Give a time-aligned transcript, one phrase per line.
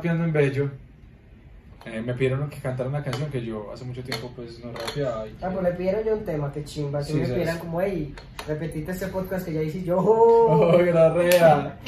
[0.00, 0.70] rapeando en Bello,
[1.84, 5.26] eh, me pidieron que cantara una canción que yo hace mucho tiempo pues no rapeaba.
[5.26, 7.02] Y Ah, pues le pidieron yo un tema, qué chimba.
[7.02, 8.14] Si Sí, me sí, pidieran como, hey,
[8.48, 9.98] repetite este podcast que ya hice yo.
[9.98, 11.78] ¡Oh, rea!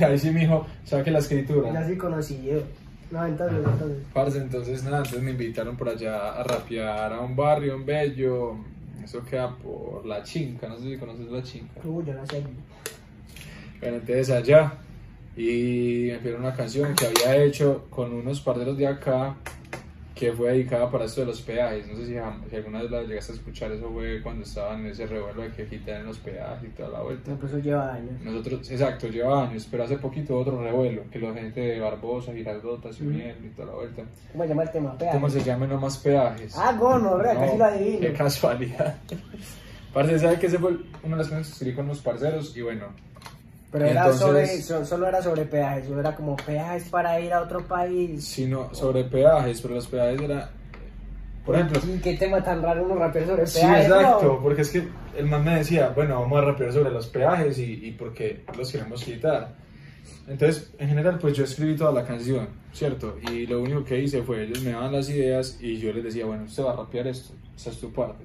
[0.06, 1.72] Ahí sí, mijo, saque la escritura.
[1.72, 2.62] Ya sí conocido.
[3.10, 3.98] No, entonces, entonces.
[4.12, 8.56] Parce, entonces nada, entonces me invitaron por allá a rapear a un barrio en Bello.
[9.02, 11.80] Eso queda por La Chinca, no sé si conoces La Chinca.
[11.84, 12.42] Uy, yo no sé.
[13.80, 14.74] Bueno, entonces allá
[15.38, 19.36] y me pidieron una canción que había hecho con unos parceros de acá
[20.12, 21.86] que fue dedicada para esto de los peajes.
[21.86, 22.14] No sé si,
[22.50, 25.50] si alguna vez la llegaste a escuchar, eso fue cuando estaban en ese revuelo de
[25.52, 27.30] que quitan los peajes y toda la vuelta.
[27.30, 28.20] No, eso lleva años.
[28.20, 32.92] Nosotros, exacto, lleva años, pero hace poquito otro revuelo, que la gente de Barbosa, Girardota
[32.92, 34.02] se unieron y toda la vuelta.
[34.32, 34.98] ¿Cómo se llama el tema?
[34.98, 35.14] Peaje.
[35.14, 36.58] ¿Cómo se llaman no más peajes?
[36.58, 37.34] Ah, gono, ¿verdad?
[37.34, 38.00] No, Casi lo adivino.
[38.00, 38.96] Qué casualidad.
[39.94, 40.72] Parce, ¿sabe que ese fue
[41.02, 42.56] una de las cosas que escribí con los parceros?
[42.56, 42.88] Y bueno,
[43.70, 47.20] Pero Y era entonces- sobre, so- solo era sobre peajes, solo era como peajes para
[47.20, 48.24] ir a otro país.
[48.24, 50.50] sino sobre peajes, pero los peajes era,
[51.44, 53.86] por ejemplo, ¿Y qué tema tan raro uno rapear sobre sí, peajes?
[53.86, 54.42] exacto, no?
[54.42, 54.88] porque es que
[55.18, 58.42] el man me decía, bueno, vamos a rapear sobre los peajes y, y por qué
[58.56, 59.52] los queremos quitar.
[60.26, 63.18] Entonces, en general, pues yo escribí toda la canción, ¿cierto?
[63.30, 66.24] Y lo único que hice fue, ellos me daban las ideas y yo les decía,
[66.26, 68.24] bueno, usted va a rapear esto, esa es tu parte.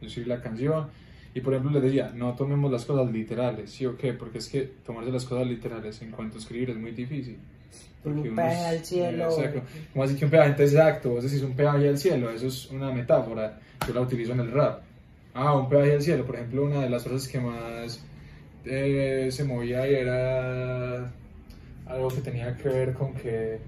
[0.00, 0.88] Yo escribí la canción
[1.34, 4.12] y, por ejemplo, les decía, no tomemos las cosas literales, ¿sí o qué?
[4.12, 7.38] Porque es que tomarse las cosas literales en cuanto a escribir es muy difícil.
[8.04, 9.24] Un Porque peaje al cielo.
[9.24, 9.62] Exacto.
[9.92, 10.50] ¿Cómo así que un peaje?
[10.50, 14.32] Entonces, exacto, vos decís un peaje al cielo, eso es una metáfora, yo la utilizo
[14.32, 14.82] en el rap.
[15.34, 18.00] Ah, un peaje al cielo, por ejemplo, una de las frases que más
[18.64, 21.12] eh, se movía ahí era
[21.86, 23.58] algo que tenía que ver con que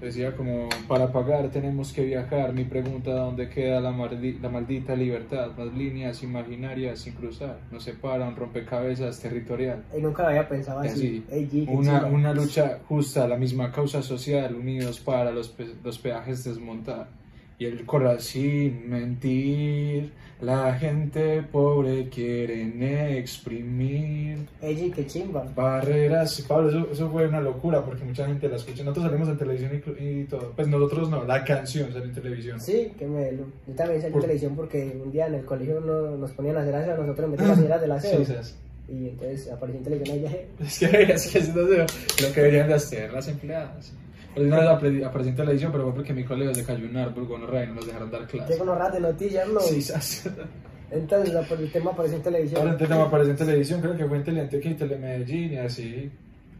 [0.00, 4.94] decía como, para pagar tenemos que viajar, mi pregunta, ¿dónde queda la, maldi- la maldita
[4.94, 5.52] libertad?
[5.56, 9.82] Las líneas imaginarias sin cruzar, nos separa un rompecabezas territorial.
[9.96, 11.24] Y nunca había pensado así.
[11.30, 16.44] Ey, una, una lucha justa, la misma causa social, unidos para los, pe- los peajes
[16.44, 17.08] desmontar.
[17.58, 24.38] Y el corazón mentir, la gente pobre quieren exprimir.
[24.60, 25.44] Ey, qué chimba.
[25.54, 28.82] Barreras, Pablo, eso, eso fue una locura porque mucha gente la escucha.
[28.84, 30.52] Nosotros salimos en televisión y, y todo.
[30.54, 32.60] Pues nosotros no, la canción sale en televisión.
[32.60, 35.80] Sí, que me Yo también salí en Por- televisión porque un día en el colegio
[35.80, 38.08] no- nos ponían a hacer aseo, nosotros en vez de las señoras de la Sí,
[38.08, 38.42] aseo.
[38.88, 40.30] Y entonces apareció en televisión ella.
[40.60, 43.92] Es que, es que eso no sé, lo que deberían de hacer las empleadas.
[44.36, 46.96] Pero una vez apre- aparecí en televisión, pero fue porque mi colegio se cayó un
[46.96, 48.52] árbol con y no nos dejaron dar clase.
[48.52, 49.60] Llega unos de noticias, ¿no?
[49.60, 50.28] Sí, ¿sabes?
[50.90, 52.60] Entonces la- el tema apareció en televisión.
[52.60, 56.10] Ahora el tema apareció en televisión, creo que fue en Teleantioquia y Telemedellín y así.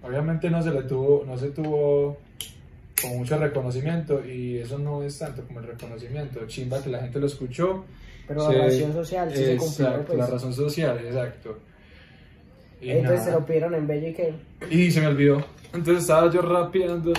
[0.03, 2.17] Obviamente no se le tuvo, no se tuvo
[3.01, 6.47] con mucho reconocimiento y eso no es tanto como el reconocimiento.
[6.47, 7.85] Chimba que la gente lo escuchó.
[8.27, 10.19] Pero la razón social sí se cumplió, Exacto, pues.
[10.19, 11.59] la razón social, exacto.
[12.81, 13.41] Y, Entonces se nada.
[13.41, 14.35] lo pidieron en Bello y que.
[14.71, 15.45] y se me olvidó.
[15.73, 17.13] Entonces estaba yo rapeando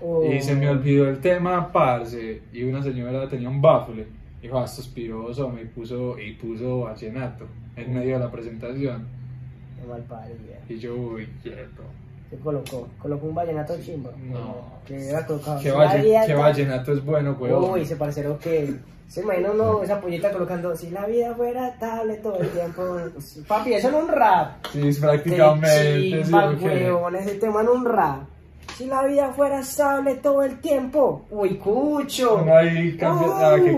[0.00, 2.42] Oh, y se me olvidó el tema, parce.
[2.52, 4.06] Y una señora tenía un baffle.
[4.42, 7.46] Dijo, ah, esto es piroso, me puso, y puso vallenato
[7.76, 9.06] en medio de la presentación.
[9.80, 10.58] qué mal parida.
[10.68, 11.82] Y yo, uy, quieto.
[12.30, 12.88] ¿Qué colocó?
[13.00, 14.10] Colocó un vallenato chimba.
[14.16, 14.80] No.
[14.84, 15.60] Que era colocado.
[15.60, 15.72] ¿Qué,
[16.26, 17.70] qué vallenato es bueno, weón?
[17.72, 18.74] Uy, ese parcero que.
[19.08, 20.74] Se imagina uno esa pollita colocando.
[20.74, 22.82] Si la vida fuera estable todo el tiempo.
[23.46, 24.66] Papi, eso no es un rap.
[24.72, 25.68] Sí, es prácticamente.
[25.68, 26.62] Qué sí, chimba, ok.
[26.62, 28.22] huevón, ese tema no es un rap.
[28.76, 31.24] Si la vida fuera estable todo el tiempo.
[31.30, 32.42] Uy, cucho.
[32.44, 33.32] No hay cambio.
[33.34, 33.72] ah, que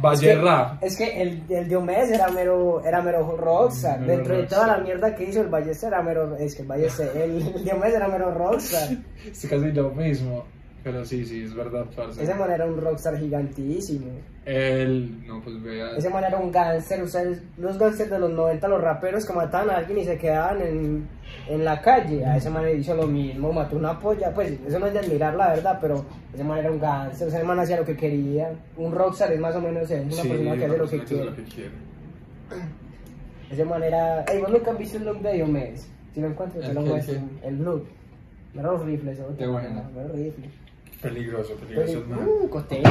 [0.00, 0.86] Valle es que.
[0.86, 4.00] Es que el, el Diomedes era mero, era mero rockstar.
[4.00, 6.36] Mero Dentro de toda la mierda que hizo el Ballester era mero.
[6.36, 8.88] Es que el Ballester, el, el Diomedes era mero rockstar.
[9.24, 10.44] Casi lo mismo.
[10.84, 12.22] Pero sí, sí, es verdad, parce.
[12.22, 14.06] Ese man era un rockstar gigantísimo.
[14.44, 15.24] El.
[15.26, 15.96] No, pues vea.
[15.96, 19.70] Ese man era un gánster, ustedes, los gánsters de los 90, los raperos que mataban
[19.70, 21.08] a alguien y se quedaban en,
[21.48, 24.78] en la calle, a ese man le hizo lo mismo, mató una polla, pues eso
[24.80, 26.04] no es de admirar la verdad, pero
[26.34, 29.54] ese man era un gánster, ese man hacía lo que quería, un rockstar es más
[29.54, 31.24] o menos una Sí, persona que hace lo que persona quiere.
[31.26, 31.70] lo que quiere.
[33.50, 36.64] Ese man era, ey, vos nunca has visto el look de Diomedes, si lo encuentras
[36.64, 37.86] te ¿El lo muestro, el look,
[38.54, 39.36] los rifles, ¿no?
[39.36, 39.82] Qué bueno.
[39.94, 40.50] Los rifles.
[41.02, 42.26] Peligroso, peligroso, man.
[42.26, 42.88] uh, costeño.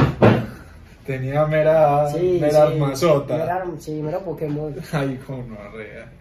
[1.06, 2.08] Tenía mera.
[2.10, 3.36] Sí, mera sí, armazota.
[3.38, 4.74] mera- sí, mero Pokémon.
[4.92, 6.12] Ay, como no, arrea.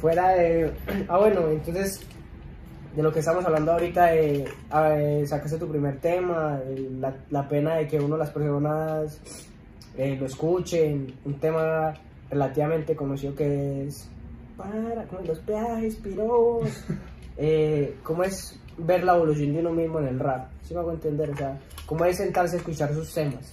[0.00, 0.72] fuera de...
[1.08, 2.00] Ah, bueno, entonces,
[2.96, 7.14] de lo que estamos hablando ahorita, de, a ver, sacaste tu primer tema, eh, la,
[7.30, 9.20] la pena de que uno las personas
[9.96, 11.94] eh, lo escuchen, un tema
[12.30, 14.08] relativamente conocido que es
[14.56, 16.68] para con los peajes, piros,
[17.36, 20.92] eh, cómo es ver la evolución de uno mismo en el rap, si me hago
[20.92, 23.52] entender, o sea, cómo es sentarse a escuchar sus temas.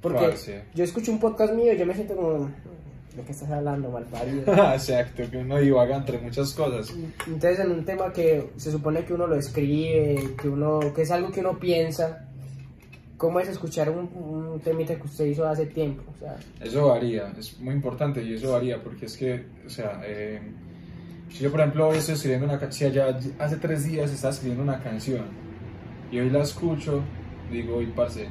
[0.00, 0.64] Porque Parce.
[0.74, 2.50] yo escucho un podcast mío y yo me siento como,
[3.16, 4.44] ¿de qué estás hablando, malparido?
[4.72, 6.94] Exacto, que uno divaga entre muchas cosas.
[7.26, 11.10] Entonces, en un tema que se supone que uno lo escribe, que uno que es
[11.10, 12.28] algo que uno piensa,
[13.16, 16.02] ¿cómo es escuchar un, un temita que usted hizo hace tiempo?
[16.14, 20.00] O sea, Eso varía, es muy importante y eso varía porque es que, o sea,
[20.04, 20.40] eh,
[21.30, 24.32] si yo por ejemplo hoy estoy escribiendo una canción, si allá hace tres días estaba
[24.32, 25.24] escribiendo una canción
[26.10, 27.02] y hoy la escucho,
[27.50, 28.28] digo, y parce,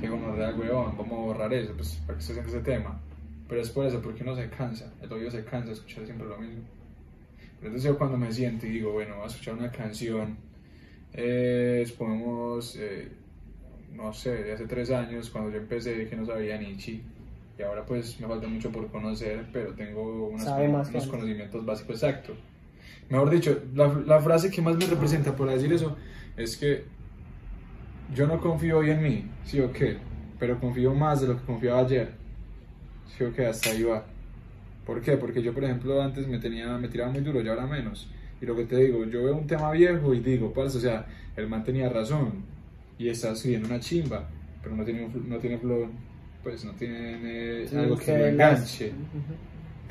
[0.00, 3.00] que gonorrea, weón, vamos a borrar eso, pues para que estoy haciendo ese tema.
[3.48, 6.26] Pero es por eso, porque uno se cansa, el oído se cansa de escuchar siempre
[6.26, 6.62] lo mismo.
[7.38, 10.36] Pero entonces yo cuando me siento y digo, bueno, voy a escuchar una canción,
[11.12, 13.08] eh, supongamos, eh,
[13.94, 17.02] no sé, de hace tres años, cuando yo empecé, que no sabía ni chi.
[17.58, 20.44] Y ahora pues me falta mucho por conocer, pero tengo unos
[21.08, 22.36] conocimientos básicos exactos.
[23.08, 25.96] Mejor dicho, la, la frase que más me representa por decir eso
[26.36, 26.84] es que
[28.14, 29.96] yo no confío hoy en mí, sí o qué,
[30.38, 32.12] pero confío más de lo que confiaba ayer.
[33.16, 34.04] Sí o qué, hasta ahí va.
[34.84, 35.16] ¿Por qué?
[35.16, 38.08] Porque yo, por ejemplo, antes me, tenía, me tiraba muy duro y ahora menos.
[38.40, 41.06] Y lo que te digo, yo veo un tema viejo y digo, parce, o sea,
[41.36, 42.44] el man tenía razón
[42.98, 44.28] y está escribiendo una chimba,
[44.62, 45.88] pero no tiene, no tiene flow,
[46.46, 48.92] pues no tiene eh, sí, algo que lo enganche.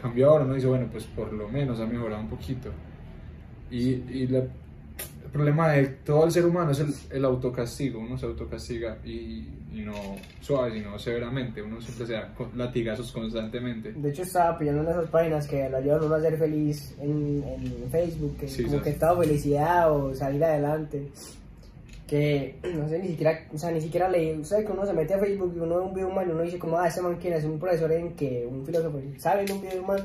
[0.02, 2.70] Cambio ahora, uno dice, bueno, pues por lo menos ha mejorado un poquito.
[3.70, 8.00] Y, y la- el problema de todo el ser humano es el, el autocastigo.
[8.00, 9.94] Uno se autocastiga y, y no
[10.40, 11.62] suave, sino severamente.
[11.62, 13.92] Uno siempre se da latigazos constantemente.
[13.92, 16.96] De hecho, estaba pidiendo en esas páginas que lo ayudan a uno a ser feliz
[17.02, 18.84] en, en Facebook, que Sí, como sí.
[18.86, 21.10] que estado felicidad o salir adelante.
[22.08, 24.44] Que no sé, ni siquiera, o sea, ni siquiera leí.
[24.44, 26.44] ¿Sabes que uno se mete a Facebook y uno ve un video humano y uno
[26.44, 29.62] dice, como, ah, ese man quién es un profesor en que, un filósofo, ¿saben un
[29.62, 30.04] video humano?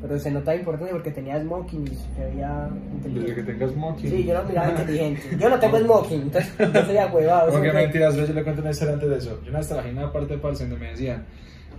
[0.00, 3.52] Pero se notaba importante porque tenía smoking y se veía Desde que inteligente.
[3.52, 4.10] tengas smoking.
[4.10, 5.22] Sí, yo lo miraba inteligente.
[5.38, 7.52] Yo no tengo smoking, entonces yo soy ahuevado.
[7.52, 9.40] Porque mentiras, yo le cuento una historia antes de eso.
[9.42, 11.24] Yo en una parte de Pulse donde me decían,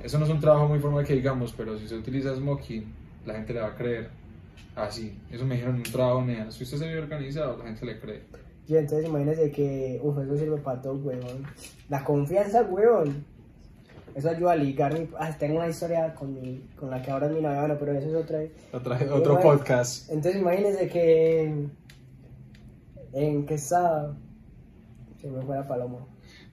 [0.03, 2.85] eso no es un trabajo muy formal que digamos, pero si se utiliza smoking,
[3.25, 4.09] la gente le va a creer.
[4.75, 6.49] Así, eso me dijeron en un trabajo, nea.
[6.51, 8.21] Si usted se ve organizado, la gente le cree.
[8.67, 11.43] Y entonces imagínese que, uff, eso sirve para todo, huevón.
[11.89, 13.23] La confianza, huevón.
[14.13, 14.93] Eso ayuda a ligar.
[14.93, 17.77] Mi, ah, tengo una historia con, mi, con la que ahora es mi novia, bueno,
[17.79, 18.39] pero eso es otra.
[18.73, 20.09] Otra- otro bueno, podcast.
[20.11, 21.67] Entonces imagínese que.
[23.13, 24.15] ¿En qué estaba?
[25.21, 25.99] Se me fue la paloma.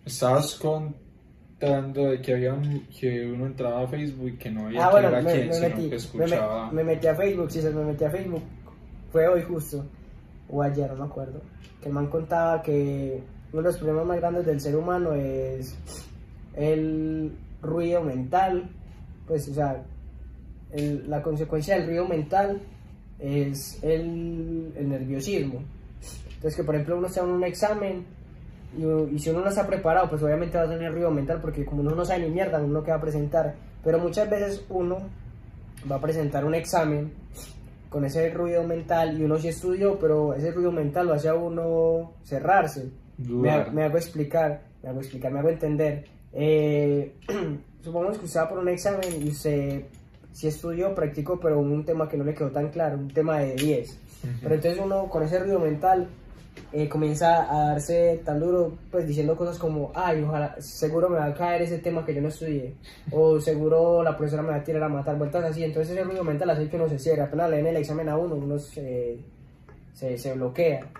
[0.04, 4.84] Estabas contando de que había un- que uno entraba a Facebook y que no había
[4.84, 5.74] Ah, que bueno, ver a me, quién, me sino metí.
[5.76, 6.70] que Me, me- escuchaba.
[6.70, 8.42] me metí a Facebook, sí, se me metí a Facebook.
[9.10, 9.84] Fue hoy justo.
[10.48, 11.40] O ayer, no me acuerdo.
[11.80, 15.76] Que el man contaba que uno de los problemas más grandes del ser humano es
[16.54, 17.32] el
[17.62, 18.68] ruido mental.
[19.26, 19.82] Pues, o sea,
[20.72, 22.60] el- la consecuencia del ruido mental
[23.18, 25.60] es el, el nerviosismo.
[26.34, 28.04] Entonces, que por ejemplo uno está en un examen
[28.76, 31.64] y, y si uno no está preparado, pues obviamente va a tener ruido mental porque
[31.64, 33.54] como uno no sabe ni mierda, uno que va a presentar.
[33.82, 34.98] Pero muchas veces uno
[35.90, 37.12] va a presentar un examen
[37.94, 41.34] con ese ruido mental y uno sí estudió, pero ese ruido mental lo hace a
[41.34, 42.90] uno cerrarse.
[43.18, 43.68] Me, Dudar.
[43.68, 46.04] ha- me hago explicar, me hago explicar, me hago entender.
[46.32, 47.12] Eh,
[47.82, 49.82] supongamos que usted va por un examen y usted
[50.32, 53.54] sí estudió, practicó, pero un tema que no le quedó tan claro, un tema de
[53.54, 53.96] 10.
[54.42, 56.08] Pero entonces uno con ese ruido mental
[56.72, 61.26] eh, comienza a darse tan duro, pues diciendo cosas como, ay, ojalá, seguro me va
[61.26, 62.74] a caer ese tema que yo no estudié,
[63.12, 65.62] o seguro la profesora me va a tirar a matar, vueltas así.
[65.62, 68.16] Entonces ese ruido mental hace que uno se cierre, apenas le den el examen a
[68.16, 69.18] uno, uno se,
[69.92, 70.90] se, se bloquea.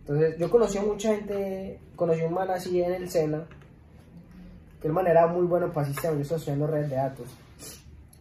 [0.00, 3.44] Entonces yo conocí a mucha gente, conocí a un man así en el SENA,
[4.80, 7.26] que el man era muy bueno para sistemas, yo estaba estudiando redes de datos.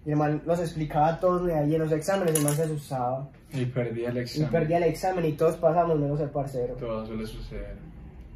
[0.05, 3.27] Y el man nos explicaba a todos ahí en los exámenes, el man se asustaba.
[3.53, 4.49] Y perdí el Y examen.
[4.51, 6.75] perdía el examen y todos pasamos menos el parcero.
[6.75, 7.75] Todo suele suceder.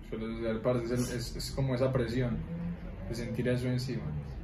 [0.09, 2.37] Suele suceder, parce, es, el- es- es como esa presión
[3.07, 4.01] de sentir eso encima.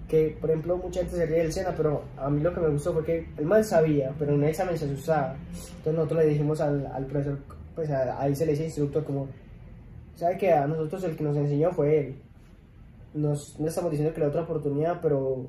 [0.08, 2.68] Que, por ejemplo, mucha gente se ríe del SENA, pero a mí lo que me
[2.70, 5.36] gustó fue que el man sabía, pero en el examen se asustaba.
[5.52, 7.40] Entonces nosotros le dijimos al, al profesor,
[7.74, 9.28] pues a- ahí se le dice instructor como,
[10.16, 12.16] ¿sabe que A nosotros el que nos enseñó fue él.
[13.16, 15.48] Nos, no estamos diciendo que le dé otra oportunidad, pero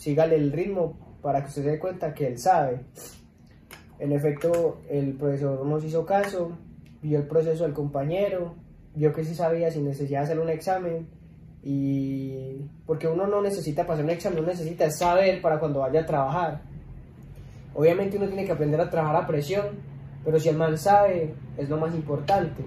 [0.00, 2.80] sígale el ritmo para que usted se dé cuenta que él sabe.
[3.98, 6.56] En efecto, el profesor nos hizo caso,
[7.02, 8.54] vio el proceso del compañero,
[8.94, 11.06] vio que sí sabía sin necesidad de hacer un examen
[11.62, 16.06] y porque uno no necesita pasar un examen, uno necesita saber para cuando vaya a
[16.06, 16.62] trabajar.
[17.74, 19.66] Obviamente uno tiene que aprender a trabajar a presión,
[20.24, 22.62] pero si el man sabe, es lo más importante.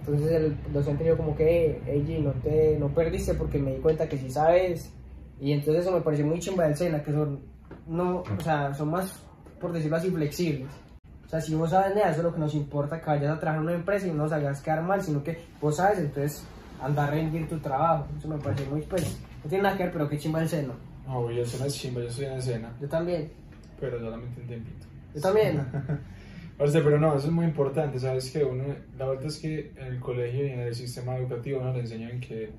[0.00, 3.80] Entonces el docente dijo como que, hey, G, no, te, no perdiste porque me di
[3.80, 4.92] cuenta que sí sabes.
[5.40, 7.40] Y entonces eso me pareció muy chimba del SENA, que son,
[7.86, 9.22] no, o sea, son más,
[9.60, 10.68] por decirlo así, flexibles.
[11.26, 13.40] O sea, si vos sabes nada, eso es lo que nos importa, que vayas a
[13.40, 16.44] trabajar en una empresa y no nos hagas quedar mal, sino que vos sabes, entonces
[16.82, 18.06] anda a rendir tu trabajo.
[18.18, 20.74] Eso me pareció muy, pues, no tiene nada que ver, pero qué chimba el SENA.
[21.08, 23.30] Oh, y escena es chimba, yo estoy en escena, Yo también.
[23.78, 24.86] pero solamente un tiempito.
[25.14, 25.66] Yo también.
[26.60, 28.64] Pero no, eso es muy importante, ¿sabes que Uno,
[28.98, 32.50] la verdad es que en el colegio y en el sistema educativo nos enseñan que,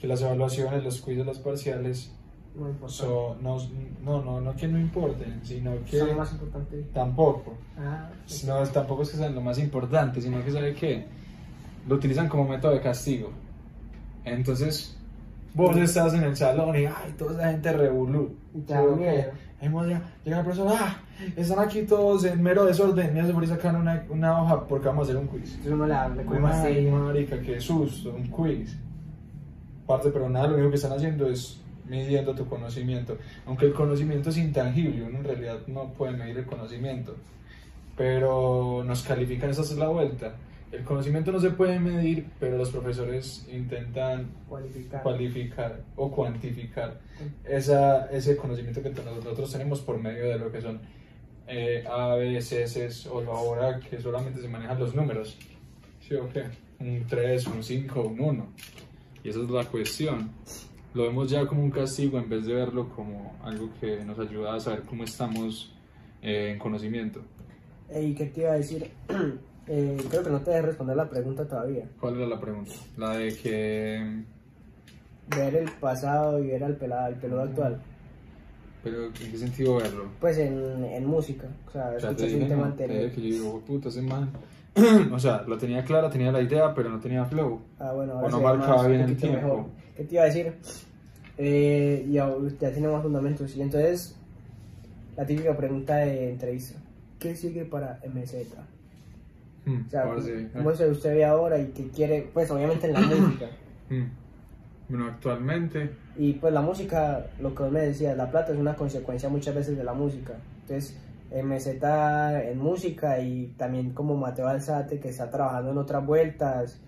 [0.00, 2.10] que las evaluaciones, los quizzes, los parciales,
[2.56, 2.88] importante.
[2.92, 3.58] son, no,
[4.02, 6.84] no, no, no que no importen, sino que Son lo más importante.
[6.92, 7.54] tampoco.
[7.78, 8.46] Ah, sí.
[8.46, 11.06] No, tampoco es que sean lo más importante, sino que sabe que
[11.88, 13.30] lo utilizan como método de castigo.
[14.24, 14.96] Entonces,
[15.54, 18.34] vos estás en el salón y ay, toda esa gente revolú.
[18.54, 19.30] Y te da miedo.
[19.62, 20.96] Hemos llega, la profesora, ah,
[21.36, 25.02] están aquí todos en mero desorden, me hace por sacar una, una hoja porque vamos
[25.06, 25.50] a hacer un quiz.
[25.56, 26.92] Entonces uno le, le coge Ay, fastidio.
[26.92, 28.78] marica, qué susto, un quiz.
[29.90, 33.18] Parte, pero nada, lo único que están haciendo es midiendo tu conocimiento.
[33.44, 37.16] Aunque el conocimiento es intangible, uno en realidad no puede medir el conocimiento.
[37.96, 40.36] Pero nos califican, esa es la vuelta.
[40.70, 45.02] El conocimiento no se puede medir, pero los profesores intentan Cualificar.
[45.02, 47.00] cualificar o cuantificar
[47.44, 50.80] esa, ese conocimiento que nosotros tenemos por medio de lo que son
[51.48, 55.36] eh, A, B, C, C, o ahora que solamente se manejan los números.
[55.98, 56.44] ¿Sí o qué?
[56.78, 58.46] Un 3, un 5, un 1.
[59.22, 60.30] Y esa es la cuestión.
[60.94, 64.54] Lo vemos ya como un castigo en vez de verlo como algo que nos ayuda
[64.54, 65.72] a saber cómo estamos
[66.22, 67.20] eh, en conocimiento.
[67.94, 68.90] ¿Y qué te iba a decir?
[69.72, 71.84] Eh, creo que no te dejé responder la pregunta todavía.
[72.00, 72.72] ¿Cuál era la pregunta?
[72.96, 74.24] La de que...
[75.36, 77.80] Ver el pasado y ver al pelado, al peludo actual.
[78.82, 80.08] Pero ¿en qué sentido verlo?
[80.18, 81.46] Pues en, en música.
[81.68, 83.12] O sea, escuchas un tema anterior.
[83.12, 84.32] que yo digo, puta, ese man.
[85.12, 87.60] O sea, lo tenía clara, tenía la idea, pero no tenía flow.
[87.78, 89.36] Ah, bueno, O no marcaba bien el tiempo.
[89.40, 89.64] mejor.
[89.96, 90.52] ¿Qué te iba a decir?
[91.38, 93.54] Eh, ya, ya tiene más fundamentos.
[93.56, 94.16] Y entonces,
[95.16, 96.78] la típica pregunta de entrevista.
[97.18, 98.34] ¿Qué sigue para MZ?
[99.66, 100.48] Hmm, O sea, ahora sí.
[100.54, 102.30] ¿cómo se usted ve ahora y qué quiere?
[102.32, 103.46] Pues obviamente en la música.
[103.90, 104.04] Hmm.
[104.88, 108.74] Bueno, actualmente, Y pues la música, lo que vos me decías, la plata es una
[108.74, 110.34] consecuencia muchas veces de la música.
[110.62, 110.96] Entonces,
[111.30, 111.66] MZ
[112.50, 116.80] en música y también como Mateo Alzate que está trabajando en otras vueltas.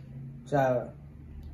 [0.45, 0.93] O sea,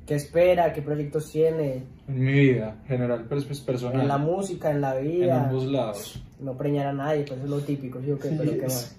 [0.05, 0.73] ¿qué espera?
[0.73, 1.83] ¿Qué proyectos tiene?
[2.09, 4.01] en mi vida general, pero es pues, personal.
[4.01, 5.45] En la música, en la en vida.
[5.45, 6.23] ambos lados.
[6.39, 8.29] No preñar a nadie, pues eso es lo típico, ¿sí o qué?
[8.29, 8.97] Pero qué más.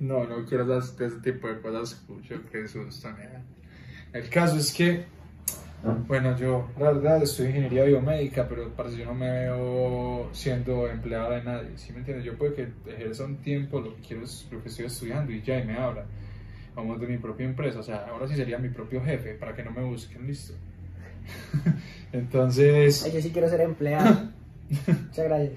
[0.00, 3.44] No, no quiero dar ese tipo de cosas, escucho que susto, nena.
[4.12, 5.04] El caso es que,
[5.82, 10.88] bueno, yo la verdad estudio ingeniería biomédica, pero parece que yo no me veo siendo
[10.88, 12.24] empleada de nadie, ¿sí me entiendes?
[12.24, 15.42] Yo puedo que ejerza un tiempo lo que quiero, es lo que estoy estudiando y
[15.42, 16.04] ya, y me abra.
[16.74, 19.62] Vamos de mi propia empresa, o sea, ahora sí sería mi propio jefe, para que
[19.62, 20.54] no me busquen, listo.
[22.12, 23.04] Entonces...
[23.04, 24.30] Ay, yo sí quiero ser empleado.
[24.68, 25.52] Muchas gracias.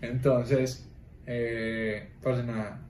[0.00, 0.88] Entonces,
[1.26, 2.80] eh, pues nada,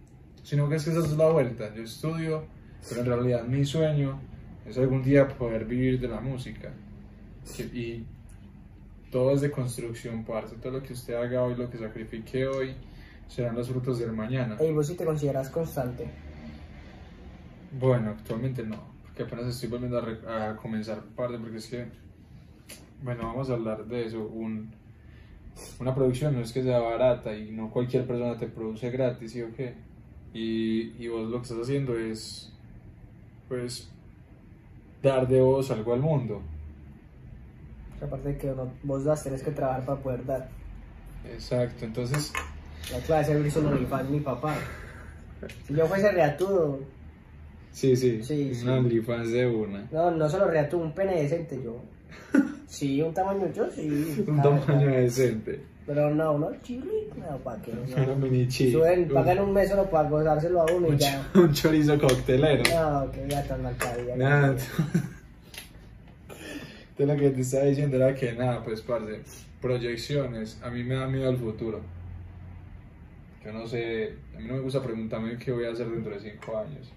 [0.42, 1.74] sino que es que esa es la vuelta.
[1.74, 2.44] Yo estudio,
[2.88, 4.20] pero en realidad mi sueño
[4.66, 6.72] es algún día poder vivir de la música.
[7.72, 8.04] Y
[9.10, 10.56] todo es de construcción, parce.
[10.56, 12.74] Todo lo que usted haga hoy, lo que sacrifique hoy,
[13.28, 14.56] serán los frutos del mañana.
[14.58, 16.08] Ey, vos sí te consideras constante.
[17.78, 21.86] Bueno, actualmente no, porque apenas estoy volviendo a, re- a comenzar parte, porque es que,
[23.02, 24.26] bueno, vamos a hablar de eso.
[24.26, 24.70] Un,
[25.80, 29.42] una producción no es que sea barata y no cualquier persona te produce gratis, ¿sí
[29.42, 29.74] o qué?
[30.32, 32.52] Y, y vos lo que estás haciendo es,
[33.48, 33.90] pues,
[35.04, 36.42] dar de vos algo al mundo.
[38.02, 40.48] Aparte de que vos das, tenés que trabajar para poder dar.
[41.32, 42.32] Exacto, entonces,
[42.92, 44.56] La clase de un OnlyFans mi papá.
[45.66, 46.80] Si yo fuese reatudo,
[47.72, 48.62] sí, sí, Sí, sí.
[48.66, 49.86] un OnlyFans de una.
[49.90, 51.76] no, no solo reatudo, un pene decente yo.
[52.66, 54.24] Sí, un tamaño yo sí.
[54.26, 55.62] Un tamaño decente.
[55.86, 57.60] Pero no, uno chilito, no, para
[57.94, 58.16] Una no.
[58.16, 58.50] mini.
[58.50, 61.30] Suben, pagan un mes solo para gozárselo a uno y un ya.
[61.34, 62.62] un chorizo coctelero.
[62.74, 64.16] No, que ya tan mal cabida.
[64.16, 64.56] Nada.
[66.96, 69.20] Entonces lo que te estaba diciendo era que nada, pues parce,
[69.60, 71.80] proyecciones, a mí me da miedo el futuro.
[73.44, 76.20] Yo no sé, a mí no me gusta preguntarme qué voy a hacer dentro de
[76.20, 76.90] cinco años.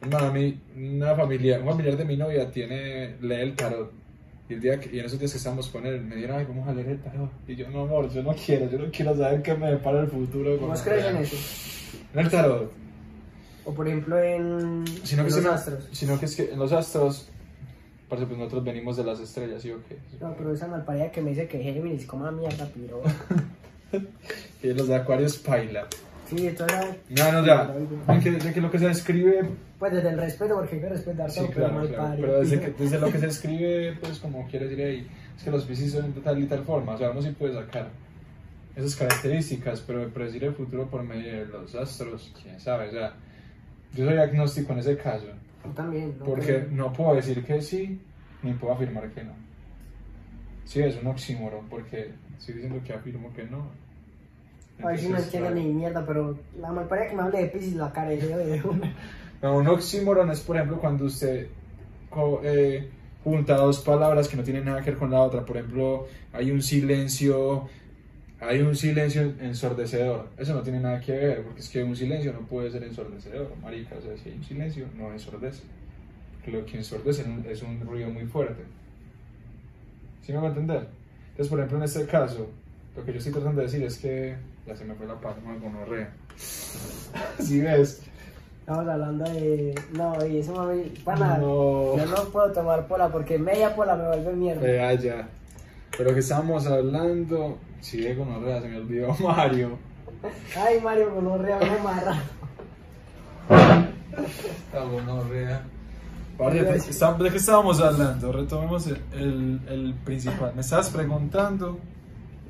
[0.00, 4.03] Hermano, a mí, una familia, un familiar de mi novia tiene, lee el tarot.
[4.48, 6.44] Y, el día que, y en esos días que estábamos con él, me dijeron, ay,
[6.46, 7.30] vamos a leer el tarot.
[7.48, 10.08] Y yo, no, amor, yo no quiero, yo no quiero saber qué me depara el
[10.08, 10.58] futuro.
[10.58, 11.36] ¿Vos con- crees en eso?
[12.12, 12.72] En el tarot.
[13.64, 15.88] O por ejemplo en, Sino en que, los astros.
[15.92, 17.30] sino que es que en los astros,
[18.10, 19.96] parce, pues nosotros venimos de las estrellas, ¿sí o qué?
[20.20, 23.00] No, pero esa malparida que me dice que Géminis coma mierda, piro.
[24.62, 25.86] Y los de Acuarios paila.
[26.26, 26.96] Sí, entonces.
[27.10, 27.66] No, no, ya.
[27.66, 29.42] De que, de que lo que se describe,
[29.78, 32.16] Pues desde el respeto, porque hay que respetar sí, todo, pero claro, mal claro.
[32.20, 35.50] Pero desde, que, desde lo que se escribe, pues como quiere decir ahí, es que
[35.50, 36.94] los Piscis son de tal y tal forma.
[36.94, 37.88] O sea, uno sí puede sacar
[38.74, 42.88] esas características, pero predecir el futuro por medio de los astros, quién sabe.
[42.88, 43.14] O sea,
[43.94, 45.26] yo soy agnóstico en ese caso.
[45.64, 46.24] Yo también, ¿no?
[46.24, 48.00] Porque Pero- no puedo decir que sí,
[48.42, 49.32] ni puedo afirmar que no.
[50.64, 53.68] Sí, es un oxímoron porque estoy diciendo que afirmo que no.
[54.82, 55.54] A ver si no claro.
[55.54, 58.94] ni mierda, pero la malparía que me hable de Pisces la cara de una.
[59.42, 61.48] No, un oxímoron es, por ejemplo, cuando usted
[62.42, 62.88] eh,
[63.22, 65.44] junta dos palabras que no tienen nada que ver con la otra.
[65.44, 67.68] Por ejemplo, hay un silencio,
[68.40, 70.30] hay un silencio ensordecedor.
[70.38, 73.54] Eso no tiene nada que ver, porque es que un silencio no puede ser ensordecedor,
[73.62, 73.96] marica.
[73.96, 75.62] O sea, si hay un silencio, no ensordece.
[76.46, 78.62] Lo que ensordece es un ruido muy fuerte.
[80.22, 80.88] ¿Sí me va a entender?
[81.30, 82.48] Entonces, por ejemplo, en este caso,
[82.96, 84.36] lo que yo estoy tratando de decir es que
[84.66, 86.10] ya se me fue la palma gonorrea.
[87.38, 88.02] ¿Sí ves?
[88.60, 89.74] Estamos hablando de.
[89.92, 90.84] No, y eso mami.
[91.04, 91.96] Pana, No.
[91.98, 94.62] yo no puedo tomar pola porque media pola me vuelve mierda.
[94.62, 95.28] Vea ya.
[95.96, 97.58] Pero que estábamos hablando.
[97.80, 99.78] Sí, de gonorrea, se me olvidó Mario.
[100.56, 102.16] Ay, Mario, con un real me amarra.
[104.72, 105.62] La gonorrea.
[106.38, 108.32] ¿de qué está- ¿De qué estábamos hablando?
[108.32, 110.52] Retomemos el, el, el principal.
[110.54, 111.78] Me estabas preguntando.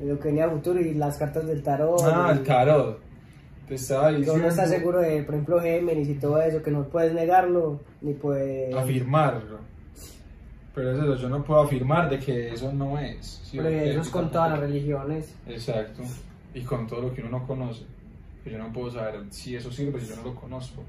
[0.03, 2.01] Lo que venía a futuro y las cartas del tarot.
[2.05, 3.01] Ah, el tarot.
[3.69, 4.35] Te estaba diciendo.
[4.35, 8.13] uno está seguro de, por ejemplo, Géminis y todo eso, que no puedes negarlo, ni
[8.13, 8.75] puedes.
[8.75, 9.59] Afirmarlo.
[10.75, 13.41] Pero es eso, yo no puedo afirmar de que eso no es.
[13.45, 13.57] ¿sí?
[13.57, 15.35] Pero eso es con todas las religiones.
[15.47, 16.03] Exacto.
[16.53, 17.85] Y con todo lo que uno no conoce.
[18.45, 20.83] Yo no puedo saber si eso sirve si yo no lo conozco.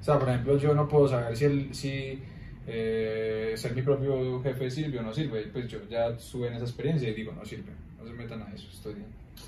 [0.00, 2.22] O sea, por ejemplo, yo no puedo saber si, el, si
[2.66, 5.46] eh, ser mi propio jefe sirve o no sirve.
[5.52, 7.72] Pues yo ya estuve en esa experiencia y digo, no sirve.
[8.04, 9.06] No se metan a eso, estoy bien.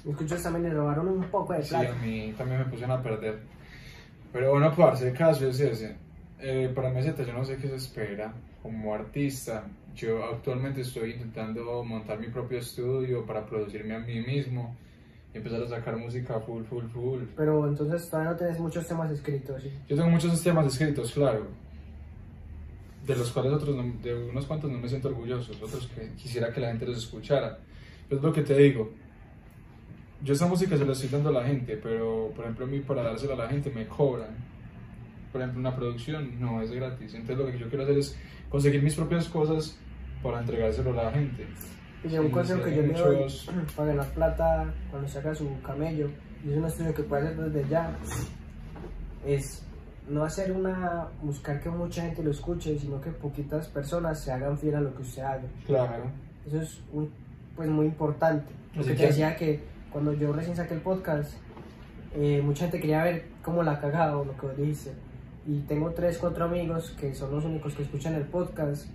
[0.08, 1.92] Escuchos también le robaron un poco de Sí, plata.
[1.92, 3.38] a mí también me pusieron a perder.
[4.32, 5.96] Pero bueno, parce, el caso es ese.
[6.40, 8.32] Eh, para Meseta yo no sé qué se espera
[8.62, 9.64] como artista.
[9.94, 14.74] Yo actualmente estoy intentando montar mi propio estudio para producirme a mí mismo
[15.34, 17.22] y empezar a sacar música full, full, full.
[17.36, 19.62] Pero entonces todavía no tienes muchos temas escritos.
[19.62, 19.70] ¿sí?
[19.88, 21.46] Yo tengo muchos temas escritos, claro.
[23.06, 26.52] De los cuales otros, no- de unos cuantos no me siento orgulloso, otros que quisiera
[26.52, 27.58] que la gente los escuchara.
[28.08, 28.90] Pues lo que te digo,
[30.22, 32.80] yo esa música se la estoy dando a la gente, pero por ejemplo a mí
[32.80, 34.30] para dársela a la gente me cobran.
[35.32, 38.16] Por ejemplo una producción no es gratis, entonces lo que yo quiero hacer es
[38.48, 39.78] conseguir mis propias cosas
[40.22, 41.46] para entregárselo a la gente.
[42.08, 43.26] Y un consejo que yo le doy
[43.76, 46.08] para ganar plata cuando saca su camello,
[46.44, 47.96] y es un estudio que puede hacer desde ya,
[49.26, 49.62] es
[50.08, 54.56] no hacer una, buscar que mucha gente lo escuche, sino que poquitas personas se hagan
[54.56, 55.42] fiel a lo que usted haga.
[55.66, 56.04] Claro.
[56.46, 57.10] Eso es un-
[57.56, 58.52] pues muy importante.
[58.74, 61.32] Lo que te decía que cuando yo recién saqué el podcast,
[62.14, 64.92] eh, mucha gente quería ver cómo la ha cagado, lo que vos dijiste.
[65.46, 68.88] Y tengo tres, cuatro amigos que son los únicos que escuchan el podcast,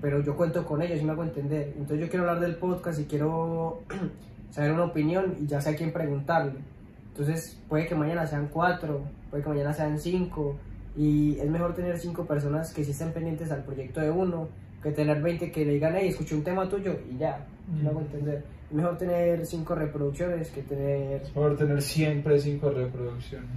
[0.00, 1.74] pero yo cuento con ellos y me hago entender.
[1.76, 3.82] Entonces yo quiero hablar del podcast y quiero
[4.50, 6.60] saber una opinión y ya sé a quién preguntarle.
[7.08, 10.56] Entonces puede que mañana sean cuatro, puede que mañana sean cinco.
[10.96, 14.48] Y es mejor tener cinco personas que sí estén pendientes al proyecto de uno
[14.82, 17.84] que tener 20 que le digan, hey, escuché un tema tuyo y ya, Mm.
[17.84, 18.42] no hago entender.
[18.68, 21.22] Es mejor tener cinco reproducciones que tener...
[21.34, 23.50] Por tener siempre cinco reproducciones.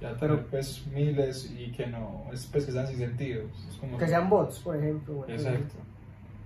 [0.00, 3.42] Ya tener Pero- pues miles y que no, es pues que sean sin sentido.
[3.70, 5.14] Es como Que sean bots, por ejemplo.
[5.14, 5.74] bueno, Exacto.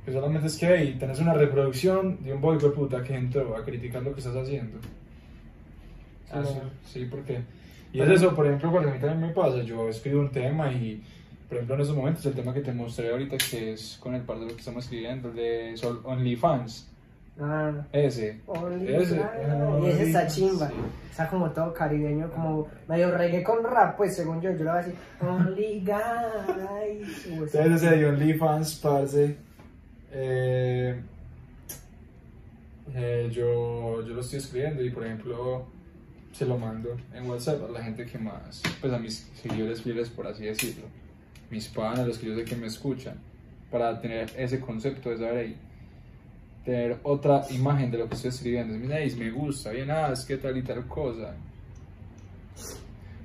[0.04, 3.56] Que solamente es que hey, tenés una reproducción de un boy de puta que entró
[3.56, 4.78] a criticar lo que estás haciendo.
[6.26, 7.40] Sí, Ah, sí, sí, porque.
[7.92, 9.62] Y es eso, por ejemplo, porque a mí también me pasa.
[9.62, 11.02] Yo escribo un tema y,
[11.54, 14.22] por ejemplo, en esos momentos, el tema que te mostré ahorita, que es con el
[14.22, 16.90] par de lo que estamos escribiendo, el de Sol- OnlyFans.
[17.40, 18.40] Ah, Ese.
[18.46, 19.20] Only Ese.
[19.82, 20.68] Y ese está chimba.
[20.68, 20.74] sí.
[21.10, 24.72] Está como todo caribeño, como medio reggae con rap, pues según yo, yo le voy
[24.72, 27.26] a decir Only Guys.
[27.26, 29.36] Entonces ese de OnlyFans, parce.
[30.12, 31.00] Eh,
[32.94, 35.66] eh, yo, yo lo estoy escribiendo y, por ejemplo,
[36.32, 40.08] se lo mando en WhatsApp a la gente que más, pues a mis seguidores fieles,
[40.10, 40.86] por así decirlo.
[41.50, 43.16] Mis panas, los que yo sé que me escuchan,
[43.70, 45.56] para tener ese concepto de saber ahí.
[46.64, 48.74] Tener otra imagen de lo que estoy escribiendo.
[48.78, 51.34] Mira, "Ey, me gusta, bien, ah, es que tal y tal cosa.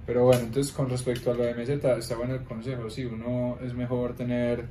[0.06, 2.90] Pero bueno, entonces con respecto a lo de MZ, está bueno el consejo.
[2.90, 4.66] Sí, uno es mejor tener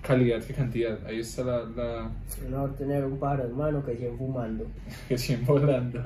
[0.00, 1.04] calidad que cantidad.
[1.04, 4.64] Ahí está la, la Es mejor tener un pájaro en mano que 100 fumando.
[5.08, 6.00] que siempre volando.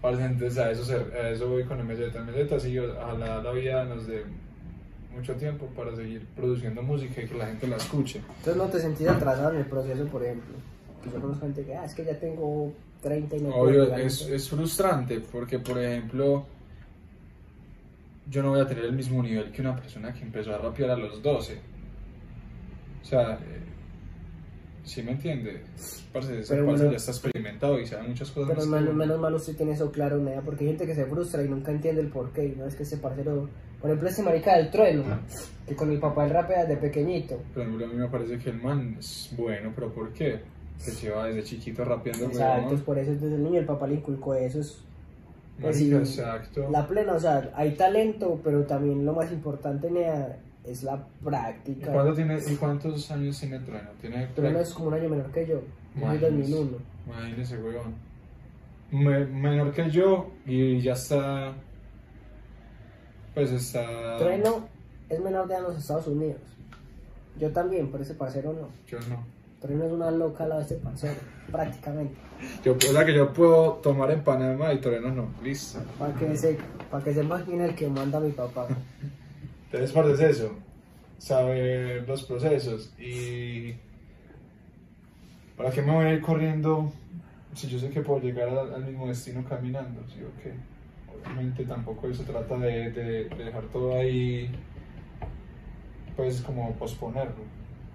[0.00, 2.14] Parce, entonces a eso, a eso voy con MZ.
[2.14, 4.22] MZ sí, ojalá la vida nos dé
[5.16, 8.20] mucho tiempo para seguir produciendo música y que la gente la escuche.
[8.38, 10.54] Entonces no te sentís atrasado en el proceso, por ejemplo.
[11.02, 13.94] Que yo conozco gente que, ah, es que ya tengo 30 y no puedo Obvio,
[13.94, 14.34] a es, eso".
[14.34, 16.46] es frustrante porque, por ejemplo,
[18.28, 20.90] yo no voy a tener el mismo nivel que una persona que empezó a rapear
[20.90, 21.58] a los 12.
[23.02, 23.60] O sea, eh,
[24.84, 25.62] ¿sí me entiende?
[26.12, 26.90] Parce, ese parce bueno.
[26.90, 30.18] ya está experimentado y sabe muchas cosas Pero menos, menos mal usted tiene eso claro,
[30.18, 32.54] Nea, porque hay gente que se frustra y nunca entiende el porqué.
[32.56, 33.48] No es que ese parcero
[33.80, 35.04] Por ejemplo, este marica del trueno,
[35.66, 37.36] que con mi papá él rapea desde pequeñito.
[37.52, 40.40] Por ejemplo, a mí me parece que el man es bueno, pero ¿por qué?
[40.78, 42.84] Se lleva desde chiquito rapeando, Exacto, es weón.
[42.84, 44.60] por eso desde el niño el papá le inculcó eso.
[44.60, 44.82] Es,
[45.60, 46.68] pues, Marica, sí, exacto.
[46.70, 51.24] La plena, o sea, hay talento, pero también lo más importante Nea, es la ¿Y,
[51.24, 51.92] práctica.
[51.92, 53.88] cuánto tiene, ¿Y cuántos años tiene Trueno?
[54.00, 55.60] Tiene Trueno es como un año menor que yo,
[55.96, 56.30] Imagínese.
[56.30, 56.76] 2001.
[57.06, 57.94] Imagínese, weón.
[58.90, 61.54] Me- menor que yo y ya está.
[63.36, 64.16] Pues está.
[64.16, 64.66] Trueno
[65.10, 66.40] es menor de edad en los Estados Unidos.
[67.38, 68.68] Yo también, pero ese parcero no.
[68.88, 69.22] Yo no.
[69.60, 71.20] Trueno es una loca lado de este parcero,
[71.52, 72.14] prácticamente.
[72.64, 75.28] Yo, o sea que yo puedo tomar en Panamá y Trueno no.
[75.42, 75.80] Listo.
[75.98, 76.56] Para que se,
[76.90, 78.68] para que se imagine el que manda mi papá.
[79.66, 80.52] Entonces, parte es eso.
[81.18, 83.74] Saber los procesos y.
[85.58, 86.90] ¿Para qué me voy a ir corriendo
[87.54, 90.00] si yo sé que puedo llegar al, mismo destino caminando?
[90.08, 90.54] ¿Sí o qué?
[91.24, 94.50] Obviamente tampoco eso trata de, de- de dejar todo ahí,
[96.16, 97.44] pues como posponerlo.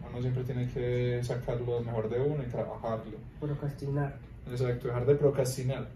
[0.10, 3.18] Uno siempre tiene que sacar lo mejor de uno y trabajarlo.
[3.40, 4.16] Procrastinar.
[4.50, 5.88] Exacto, dejar de procrastinar.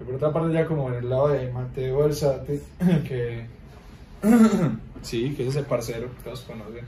[0.00, 2.60] Y por otra parte ya como en el lado de Mateo Alzate,
[3.08, 3.46] que...
[5.02, 6.84] sí, que es ese parcero que todos conocen.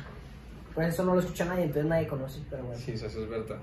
[0.74, 2.78] Pues eso no lo escucha nadie, entonces nadie conoce, pero bueno.
[2.78, 3.56] Sí, eso es verdad.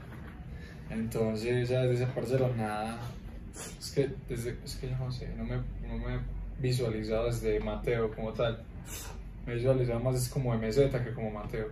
[0.89, 2.97] Entonces ya desde ese parcero nada.
[3.79, 6.19] Es que, desde, es que yo no sé, no me, no me he
[6.59, 8.63] visualizado desde Mateo como tal.
[9.45, 11.67] Me he visualizado más es como MZ que como Mateo.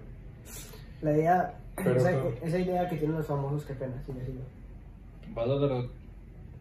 [1.02, 4.40] La idea, Pero, esa, esa idea que tienen los famosos, qué pena, sigue, sigue.
[5.34, 5.90] Vas a darlo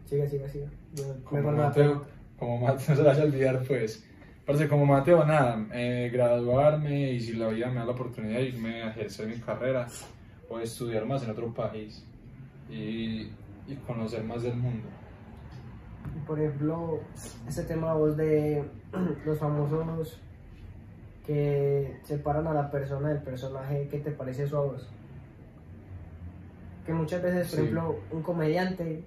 [0.06, 0.68] Sigue, sigue, sigue.
[0.94, 2.04] Yo como de Mateo,
[2.38, 4.04] como Mateo, no se vaya a olvidar pues.
[4.44, 8.48] Parece como Mateo, nada, eh, graduarme y si la vida me da la oportunidad de
[8.48, 9.86] irme a ejercer mi carrera
[10.50, 12.04] o estudiar más en otro país
[12.68, 13.30] y,
[13.66, 14.86] y conocer más del mundo.
[16.26, 17.00] Por ejemplo,
[17.48, 18.64] este tema vos de
[19.26, 20.20] los famosos
[21.26, 24.88] que separan a la persona del personaje, ¿qué te parece eso a vos?
[26.86, 27.62] Que muchas veces, por Sí.
[27.62, 29.02] ejemplo, un comediante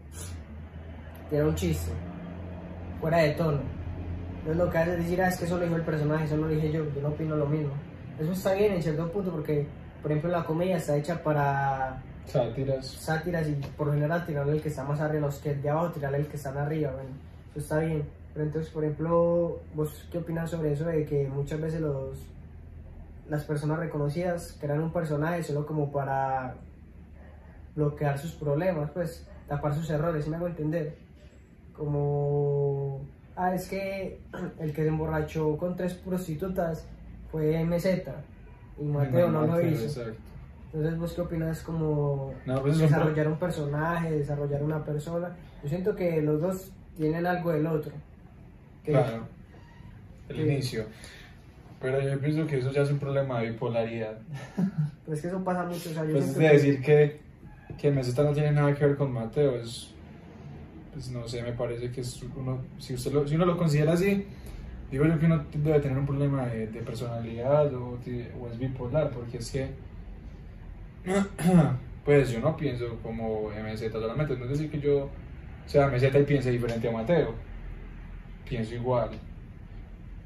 [1.30, 1.92] tira un chiste
[3.00, 3.60] fuera de tono.
[4.40, 6.38] Entonces lo que hace es decir, ah, es que eso lo dijo el personaje, eso
[6.38, 7.74] no lo dije yo, yo no opino lo mismo.
[8.20, 9.68] Eso está bien en cierto punto porque,
[10.02, 12.86] por ejemplo, la comedia está hecha para Sátiras.
[12.86, 15.92] sátiras y por lo general tirarle el que está más arriba, los que de abajo
[15.92, 17.10] tirarle el que están arriba, bueno,
[17.52, 18.04] eso está bien.
[18.34, 22.18] Pero entonces, por ejemplo, ¿vos qué opinas sobre eso de que muchas veces los
[23.30, 26.56] las personas reconocidas crean un personaje solo como para
[27.76, 30.98] bloquear sus problemas, pues tapar sus errores, ¿sí me hago entender?
[31.76, 33.02] Como,
[33.36, 34.20] ah, es que
[34.60, 36.86] el que se emborrachó con tres prostitutas
[37.32, 37.86] fue MZ
[38.80, 39.84] y Mateo no lo Mateo, hizo.
[39.86, 40.22] Exacto.
[40.74, 45.36] Entonces, ¿vos qué opinas como No, pues desarrollar un personaje, desarrollar una persona?
[45.64, 47.94] Yo siento que los dos tienen algo del otro.
[48.84, 49.26] Que- Claro,
[50.30, 50.86] el inicio.
[51.80, 54.18] Pero yo pienso que eso ya es un problema de bipolaridad.
[55.06, 55.90] Pero es que eso pasa mucho.
[55.90, 57.20] O sea, yo Pues de decir que,
[57.78, 59.94] que Meseta no tiene nada que ver con Mateo, es,
[60.94, 63.94] pues no sé, me parece que es uno, si, usted lo, si uno lo considera
[63.94, 64.26] así,
[64.92, 69.38] digo yo que uno debe tener un problema de, de personalidad o es bipolar, porque
[69.38, 69.70] es que,
[72.06, 75.10] pues yo no pienso como MZ solamente, no es decir que yo
[75.66, 77.36] sea MZ y piense diferente a Mateo,
[78.48, 79.12] pienso igual.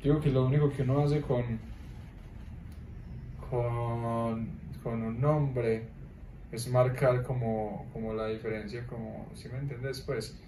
[0.04, 1.60] Digo que lo único que uno hace con,
[3.50, 4.48] con,
[4.84, 5.84] un nombre
[6.52, 10.40] es marcar como, como la diferencia, como, si me entiendes, pues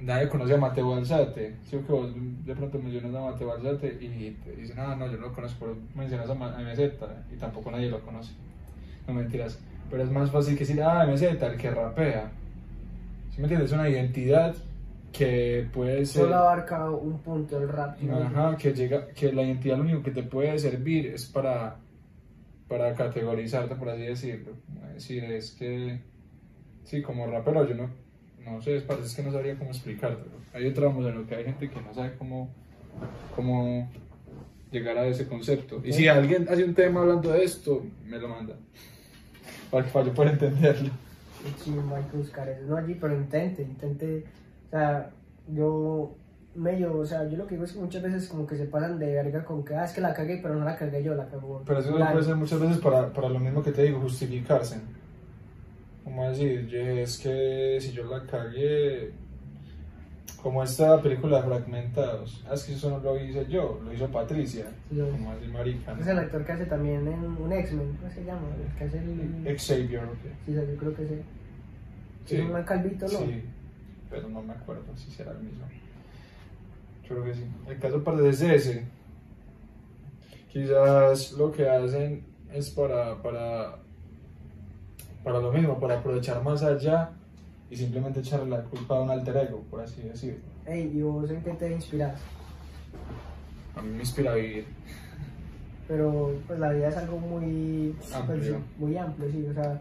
[0.00, 2.12] nadie conoce a Mateo Alzate, o que vos
[2.44, 5.58] de pronto mencionas a Mateo Alzate y te dicen, ah, no, yo no lo conozco,
[5.60, 6.80] pero mencionas a MZ
[7.32, 8.32] y tampoco nadie lo conoce,
[9.12, 9.58] no mentiras,
[9.90, 12.30] pero es más fácil que decir, ah, MZ, el que rapea,
[13.30, 13.70] ¿sí me entiendes?
[13.70, 14.54] Es una identidad
[15.12, 16.22] que puede ser...
[16.22, 18.00] solo abarca un punto el rap.
[18.00, 18.18] ¿no?
[18.18, 21.76] Ajá, que llega, que la identidad lo único que te puede servir es para,
[22.68, 24.52] para categorizarte, por así decirlo.
[24.88, 26.00] Es decir, es que,
[26.84, 27.90] sí, como rapero yo no,
[28.44, 30.40] no sé, es, parece es que no sabría cómo explicártelo.
[30.52, 32.50] Hay otro en lo que hay gente que no sabe cómo,
[33.34, 33.88] cómo
[34.70, 35.80] llegar a ese concepto.
[35.84, 38.56] Y si alguien hace un tema hablando de esto, me lo manda.
[39.70, 40.90] Para que yo pueda entenderlo.
[41.58, 42.62] Sí, hay que buscar eso.
[42.66, 44.24] No allí, pero intente, intente.
[44.66, 45.10] O sea,
[45.48, 46.14] yo
[46.54, 48.98] medio, o sea, yo lo que digo es que muchas veces como que se pasan
[48.98, 51.26] de verga con que, ah, es que la cagué, pero no la cagué yo, la
[51.28, 51.62] cagó.
[51.64, 52.12] Pero eso fulano".
[52.12, 54.80] puede ser muchas veces para, para lo mismo que te digo, justificarse.
[56.04, 59.12] Como decir, "Ye, es que si yo la cagué,
[60.42, 64.08] como esta película de Fragmentados, ah, es que eso no lo hice yo, lo hizo
[64.08, 65.94] Patricia, Sí, como así marica.
[65.94, 66.00] ¿no?
[66.00, 68.48] Es el actor que hace también en un X-Men, ¿cómo se llama?
[68.56, 69.58] El que hace el...
[69.58, 70.18] Xavier, ok.
[70.46, 71.22] Sí, yo creo que sí.
[72.26, 72.36] Sí.
[72.36, 73.18] Es un calvito, ¿no?
[73.18, 73.44] Sí,
[74.10, 75.64] pero no me acuerdo si será el mismo.
[77.02, 77.44] Yo creo que sí.
[77.68, 78.84] El caso parte desde ese,
[80.50, 83.78] quizás lo que hacen es para, para,
[85.22, 87.10] para lo mismo, para aprovechar más allá
[87.70, 90.40] y simplemente echarle la culpa a un alter ego, por así decirlo.
[90.66, 92.20] Ey, ¿y vos en qué te inspiras?
[93.76, 94.66] A mí me inspira a vivir.
[95.86, 98.60] Pero pues la vida es algo muy pues, Amplio.
[98.78, 99.46] muy amplio, sí.
[99.48, 99.80] O sea,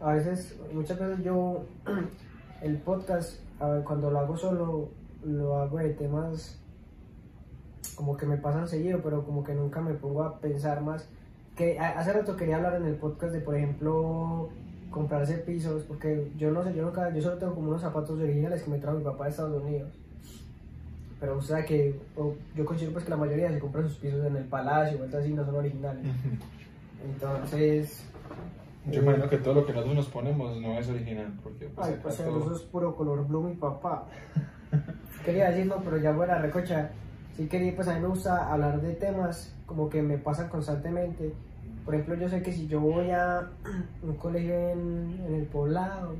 [0.00, 1.64] a veces, muchas veces yo,
[2.62, 4.88] el podcast, a ver, cuando lo hago solo,
[5.24, 6.58] lo hago de temas
[7.94, 11.08] como que me pasan seguido, pero como que nunca me pongo a pensar más.
[11.56, 14.48] Que hace rato quería hablar en el podcast de, por ejemplo,
[14.92, 18.62] comprarse pisos, porque yo no sé, yo nunca, yo solo tengo como unos zapatos originales
[18.62, 19.90] que me trajo mi papá de Estados Unidos.
[21.18, 24.24] Pero o sea que o- yo considero pues que la mayoría se compra sus pisos
[24.24, 26.04] en el palacio, vueltas así, no son originales.
[27.04, 28.04] Entonces,
[28.90, 31.86] Yo eh, imagino que todo lo que nosotros nos ponemos no es original, porque pues,
[31.88, 34.04] Ay, pues todo- eso es puro color blue, mi papá.
[35.24, 36.90] quería decirlo, pero ya fuera recocha.
[37.36, 41.32] Sí quería, pues a mí me gusta hablar de temas como que me pasan constantemente.
[41.84, 43.48] Por ejemplo, yo sé que si yo voy a
[44.02, 46.14] un colegio en, en el poblado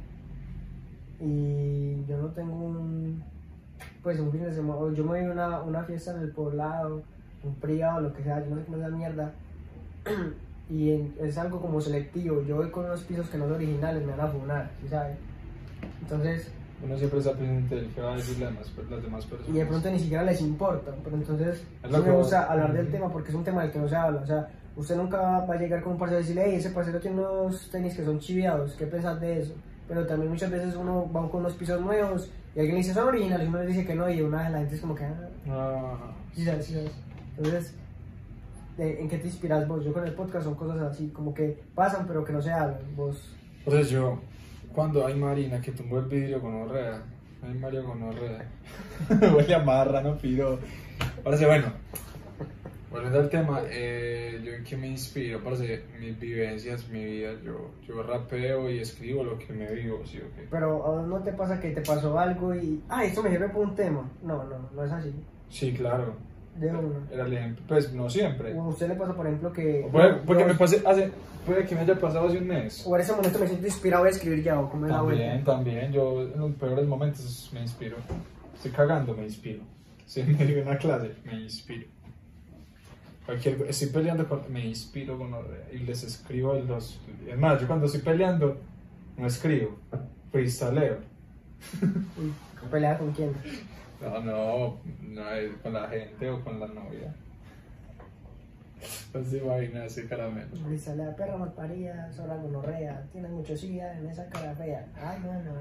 [1.21, 3.23] y yo no tengo un,
[4.03, 6.31] pues un fin de semana, o yo me voy a una, una fiesta en el
[6.33, 7.03] poblado,
[7.45, 9.33] un privado, lo que sea, yo no sé cómo es la mierda,
[10.71, 14.05] y en- es algo como selectivo, yo voy con unos pisos que no son originales,
[14.05, 15.17] me van a funar, ¿sí sabes?
[16.01, 16.53] Entonces,
[16.85, 19.55] uno siempre está pendiente del que va a decir las demás, las demás personas.
[19.55, 22.91] y de pronto ni siquiera les importa, pero entonces Es sí me gusta hablar del
[22.91, 25.55] tema porque es un tema del que no se habla, o sea, usted nunca va
[25.55, 28.19] a llegar con un parcero y decirle, hey, ese parcero tiene unos tenis que son
[28.19, 29.55] chiviados, ¿qué pensás de eso?
[29.89, 33.09] Pero también muchas veces uno va con unos pisos nuevos y alguien le dice, son
[33.09, 35.05] originales, y uno le dice que no, y una de la gente es como que,
[35.05, 35.17] ah,
[35.51, 36.93] Ah, sí sabes, sí sabes.
[37.37, 37.75] Entonces,
[38.77, 39.85] ¿de- ¿en qué te inspiras vos?
[39.85, 42.79] Yo con el podcast son cosas así, como que pasan pero que no se hablan,
[42.97, 43.35] vos...
[43.67, 44.19] Eso yo,
[44.75, 47.03] cuando hay Marina que tumbó el vidrio con orrea,
[47.43, 48.47] hay Mario con orrea.
[49.35, 50.59] Huele a marra, no pido.
[51.25, 51.67] Parece bueno.
[52.93, 57.31] Volviendo al tema, eh, yo en qué me inspiro, parece mis vivencias, mi vida.
[57.43, 60.47] Yo, yo rapeo y escribo lo que me vivo, ¿sí o qué?
[60.51, 63.75] Pero no te pasa que te pasó algo y, ah, esto me sirve para un
[63.75, 64.11] tema.
[64.23, 65.13] No, no, no es así.
[65.49, 66.15] Sí, claro.
[66.57, 66.93] De uno.
[67.11, 67.65] Era el ejemplo.
[67.67, 68.53] Pues no siempre.
[68.55, 69.89] O a usted le pasa, por ejemplo, que.
[69.91, 71.11] Puede, porque yo- me pase hace,
[71.47, 72.85] puede que me haya pasado hace un mes.
[72.87, 75.53] O en ese momento me siento inspirado a escribir ya, o como la También, vuelta.
[75.53, 75.93] también.
[75.93, 77.97] Yo en los peores momentos me inspiro.
[78.55, 79.63] Estoy cagando, me inspiro.
[80.07, 81.87] Estoy en medio de una clase, me inspiro.
[83.27, 85.33] Cualquier, estoy peleando con, me inspiro con
[85.73, 87.01] y les escribo los.
[87.29, 88.57] Es más, yo cuando estoy peleando
[89.17, 89.79] no escribo,
[90.31, 90.99] freestaleo.
[92.71, 93.33] ¿Pelea con quién?
[94.01, 97.15] No, no, no es con la gente o con la novia.
[99.15, 100.49] No se imagina ese caramelo.
[100.69, 104.89] Dice, la perra malparida, sola gonorrea, tiene mucho sida en esa cara fea.
[105.01, 105.61] Ay, no, no, no.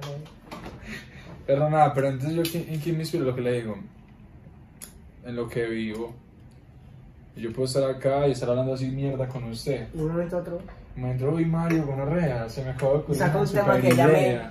[1.45, 3.77] Pero nada, pero entonces yo ¿quién- en quién me inspiro lo que le digo.
[5.23, 6.15] En lo que vivo.
[7.35, 9.87] Yo puedo estar acá y estar hablando así mierda con usted.
[9.93, 10.59] Y de un momento otro,
[10.95, 13.95] Me entró hoy Mario con Arrea, se me acabó de ocurrir saca un tema que
[13.95, 14.41] llame.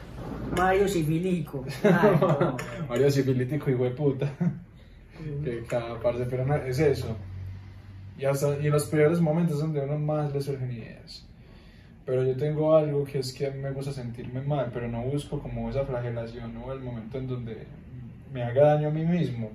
[0.56, 1.64] Mario Sifilico.
[1.84, 2.56] No.
[2.88, 4.30] Mario sifilítico y puta.
[5.44, 7.16] que cada parte, pero no, es eso.
[8.18, 11.26] Y, hasta, y los peores momentos donde uno más le surgen ideas.
[12.04, 15.02] Pero yo tengo algo que es que a mí me gusta sentirme mal, pero no
[15.02, 17.66] busco como esa flagelación o el momento en donde
[18.32, 19.50] me haga daño a mí mismo,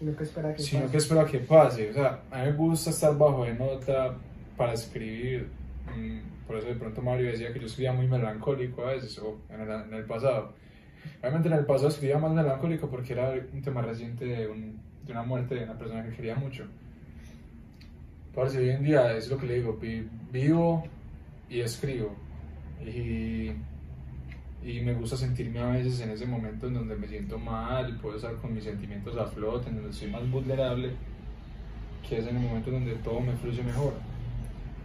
[0.00, 1.30] Lo que espera que sino pase.
[1.30, 1.90] que pase.
[1.90, 4.14] O sea, a mí me gusta estar bajo de nota
[4.56, 5.48] para escribir.
[5.96, 9.38] Mm, Por eso de pronto Mario decía que yo escribía muy melancólico a veces, o
[9.50, 10.52] en el, en el pasado.
[11.20, 15.12] Obviamente en el pasado escribía más melancólico porque era un tema reciente de, un- de
[15.12, 16.64] una muerte de una persona que quería mucho.
[18.34, 20.84] Parce, hoy en día es lo que le digo, vi- vivo
[21.48, 22.14] y escribo.
[22.84, 23.52] Y,
[24.62, 28.16] y me gusta sentirme a veces en ese momento en donde me siento mal, puedo
[28.16, 30.92] estar con mis sentimientos a flote, en donde soy más vulnerable,
[32.06, 33.94] que es en el momento en donde todo me fluye mejor.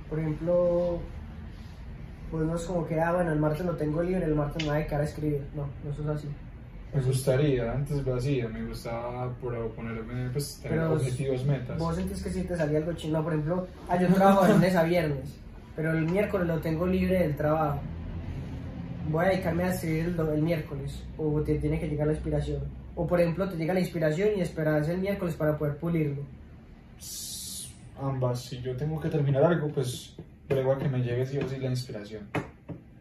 [0.10, 1.00] Por ejemplo,
[2.32, 4.70] pues no es como que, ah, bueno, el martes lo tengo libre, el martes me
[4.70, 5.42] voy a dedicar a escribir.
[5.56, 6.28] No, no eso es así.
[6.94, 11.78] Me gustaría, antes lo hacía, me gustaba proponerme, pues, tener Pero objetivos, metas.
[11.78, 14.76] Vos sentís que si te salía algo chino, por ejemplo, ah, yo trabajo de lunes
[14.76, 15.38] a viernes,
[15.76, 17.82] pero el miércoles lo tengo libre del trabajo.
[19.10, 22.64] Voy a dedicarme a escribir el, el miércoles, o te tiene que llegar la inspiración.
[22.96, 26.24] O por ejemplo, te llega la inspiración y esperas el miércoles para poder pulirlo.
[28.00, 28.42] ambas.
[28.42, 30.16] Si yo tengo que terminar algo, pues
[30.48, 32.28] prego a que me llegue sí o sí la inspiración.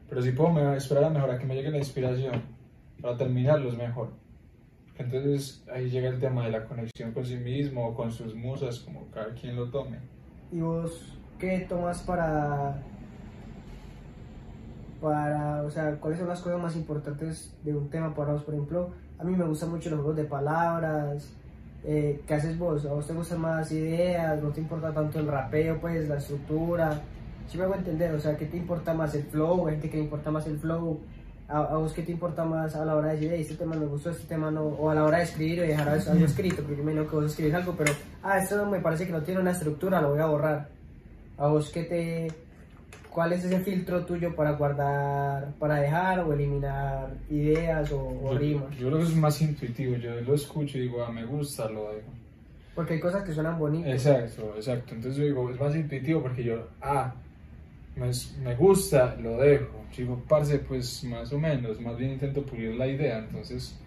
[0.09, 2.43] Pero si puedo me esperar a mejor a que me llegue la inspiración
[3.01, 4.11] para terminarlo es mejor.
[4.97, 8.79] Entonces ahí llega el tema de la conexión con sí mismo o con sus musas,
[8.81, 9.99] como cada quien lo tome.
[10.53, 12.81] ¿Y vos qué tomas para,
[15.05, 18.43] para, o sea, cuáles son las cosas más importantes de un tema para vos?
[18.43, 18.89] Por ejemplo,
[19.19, 21.29] a mí me gustan mucho los juegos de palabras,
[21.85, 22.87] eh, ¿qué haces vos?
[22.87, 24.43] ¿A vos te gustan más ideas?
[24.43, 27.03] ¿No te importa tanto el rapeo, pues, la estructura?
[27.47, 28.15] ¿Sí me hago entender?
[28.15, 29.67] O sea, ¿qué te importa más el flow?
[29.67, 30.99] ¿Gente que le importa más el flow?
[31.49, 33.77] ¿A, a vos qué te importa más a la hora de decir, "Ey, este tema
[33.77, 34.63] me gustó, este tema no?
[34.63, 37.17] O a la hora de escribir y dejar algo escrito, porque yo me imagino que
[37.17, 40.21] vos escribís algo, pero, ah, esto me parece que no tiene una estructura, lo voy
[40.21, 40.69] a borrar.
[41.37, 42.29] ¿A vos qué te,
[43.15, 48.39] ¿Cuál es ese filtro tuyo para guardar, para dejar o eliminar ideas o, o Yo,
[48.39, 48.77] rimas?
[48.77, 51.93] yo creo que es más intuitivo, yo lo escucho y digo, ah, me gusta, lo
[51.93, 52.09] dejo.
[52.75, 53.93] Porque hay cosas que suenan bonitas.
[53.93, 54.95] Exacto, exacto.
[54.97, 57.15] Entonces yo digo, es más intuitivo porque yo, ah,
[57.95, 58.11] me,
[58.43, 59.85] me gusta, lo dejo.
[59.97, 63.79] Digo, parce, pues más o menos, más bien intento pulir la idea, entonces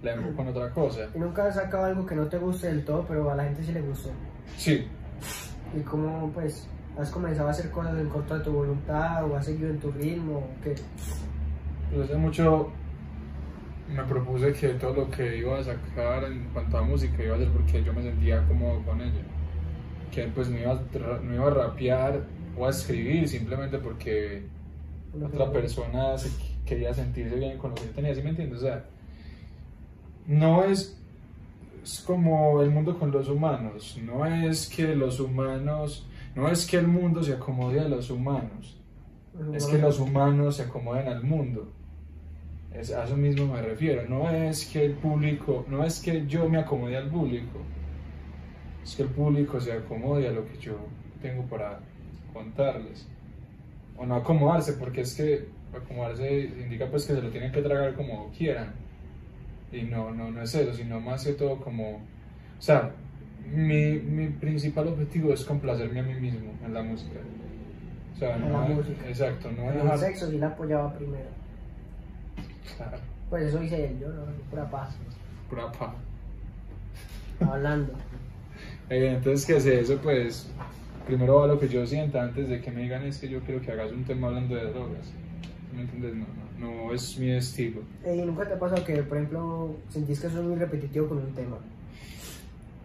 [0.00, 1.08] la enfoco con otra cosa.
[1.12, 3.64] Y nunca has sacado algo que no te guste del todo, pero a la gente
[3.64, 4.10] sí le gustó.
[4.56, 4.86] Sí,
[5.76, 9.44] Y cómo, pues, has comenzado a hacer cosas en contra de tu voluntad o has
[9.44, 10.38] seguido en tu ritmo.
[10.38, 10.74] o ¿Qué?
[11.90, 12.70] pues hace mucho
[13.88, 17.38] me propuse que todo lo que iba a sacar en cuanto a música iba a
[17.38, 19.22] ser porque yo me sentía cómodo con ella.
[20.10, 20.80] Que pues no iba,
[21.22, 22.22] no iba a rapear
[22.56, 24.44] o a escribir simplemente porque
[25.24, 26.30] otra persona se
[26.64, 28.58] quería sentirse bien con lo que yo tenía, ¿sí me entiendes?
[28.58, 28.84] O sea,
[30.26, 30.98] no es,
[31.82, 36.06] es como el mundo con los humanos, no es que los humanos,
[36.36, 38.78] no es que el mundo se acomode a los humanos,
[39.54, 41.72] es que los humanos se acomoden al mundo.
[42.74, 44.06] Es, a eso mismo me refiero.
[44.06, 47.60] No es que el público, no es que yo me acomode al público,
[48.84, 50.76] es que el público se acomode a lo que yo
[51.22, 51.80] tengo para
[52.32, 53.08] contarles.
[53.96, 57.94] O no acomodarse, porque es que acomodarse indica pues que se lo tienen que tragar
[57.94, 58.74] como quieran.
[59.72, 61.96] Y no, no, no es eso, sino más que todo como...
[61.96, 62.92] O sea,
[63.52, 67.18] mi, mi principal objetivo es complacerme a mí mismo en la música.
[68.14, 69.08] O sea, En no, la música.
[69.08, 71.28] Exacto, no En el sexo sí la apoyaba primero.
[72.76, 72.98] Claro,
[73.30, 74.96] Pues eso hice él, yo no, pura paz.
[75.48, 75.94] pura paja.
[77.40, 77.92] Hablando.
[78.90, 79.98] Eh, entonces, ¿qué es eso?
[80.02, 80.48] Pues
[81.06, 83.60] primero va lo que yo sienta antes de que me digan es que yo quiero
[83.60, 85.12] que hagas un tema hablando de drogas.
[85.74, 86.14] ¿Me entiendes?
[86.14, 86.26] No,
[86.58, 87.82] no, no es mi estilo.
[88.04, 91.18] Eh, ¿Y nunca te ha pasado que, por ejemplo, sentís que sos muy repetitivo con
[91.18, 91.58] un tema?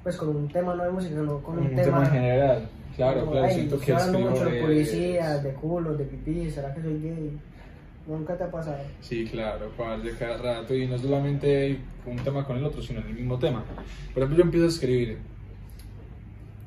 [0.04, 2.70] Pues con un tema no de música, sino con un, Un tema en general.
[2.96, 6.50] Claro, como, claro, "Ay, siento que escribo mucho de de- policías, de culos, de pipí,
[6.50, 7.38] ¿será que soy gay?
[8.08, 8.80] Nunca te ha pasado.
[9.00, 10.76] Sí, claro, parce, cada rato.
[10.76, 13.64] Y no solamente un tema con el otro, sino el mismo tema.
[14.14, 15.20] Por ejemplo, yo empiezo a escribir.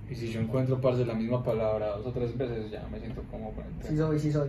[0.09, 3.23] Y si yo encuentro, parce, la misma palabra dos o tres veces, ya me siento
[3.31, 4.07] como con el Sí tema.
[4.07, 4.49] soy, sí soy.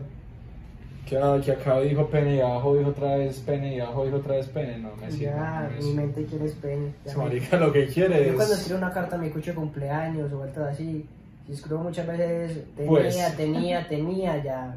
[1.06, 4.18] Que, ah, que acá dijo pene y abajo dijo otra vez pene y abajo dijo
[4.18, 4.78] otra vez pene.
[4.80, 5.38] No me siento.
[5.38, 6.94] Ya, mi mente quiere pene.
[7.06, 8.60] ya marica lo que quiere Yo cuando es.
[8.62, 11.06] escribo una carta a mi cucho de cumpleaños o vueltas así,
[11.46, 13.38] si escribo muchas veces tenía, Pues.
[13.38, 14.76] tenía, tenía, ya.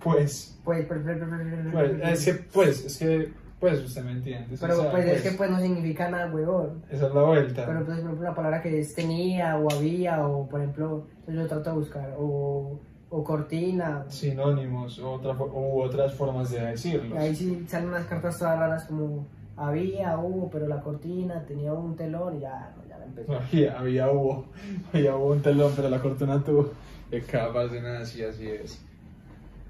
[0.00, 0.56] Pues.
[0.64, 4.12] Pues, pues, pues, pues, pues, Pues, pues, es que, pues, es que, pues, usted me
[4.12, 4.56] entiende.
[4.58, 6.82] Pero o sea, pues, es que pues no significa nada, huevón.
[6.90, 7.66] Esa es la vuelta.
[7.66, 11.46] Pero pues, por ejemplo, una palabra que es tenía o había o por ejemplo, yo
[11.46, 12.78] trato de buscar o,
[13.16, 14.04] o cortina.
[14.08, 17.14] Sinónimos u, otra, u otras formas de decirlo.
[17.14, 19.26] Y ahí sí salen unas cartas todas raras como
[19.56, 23.32] había, hubo, pero la cortina tenía un telón y ya, no, ya la empezó.
[23.40, 24.46] Había, había hubo,
[24.92, 26.72] había hubo un telón, pero la cortina tuvo.
[27.10, 28.84] De capas de nada, así, así es.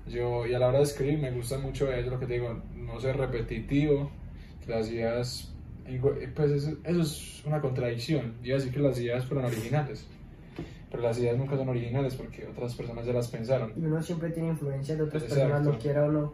[0.08, 2.62] Yo, y a la hora de escribir, me gusta mucho eso, lo que te digo,
[2.74, 4.10] no ser repetitivo,
[4.64, 5.52] que las ideas.
[6.34, 8.34] Pues eso, eso es una contradicción.
[8.40, 10.04] A decir que las ideas fueron originales,
[10.90, 13.72] pero las ideas nunca son originales porque otras personas ya las pensaron.
[13.76, 15.44] Y uno siempre tiene influencia de otras Exacto.
[15.44, 16.32] personas, lo quiera o no.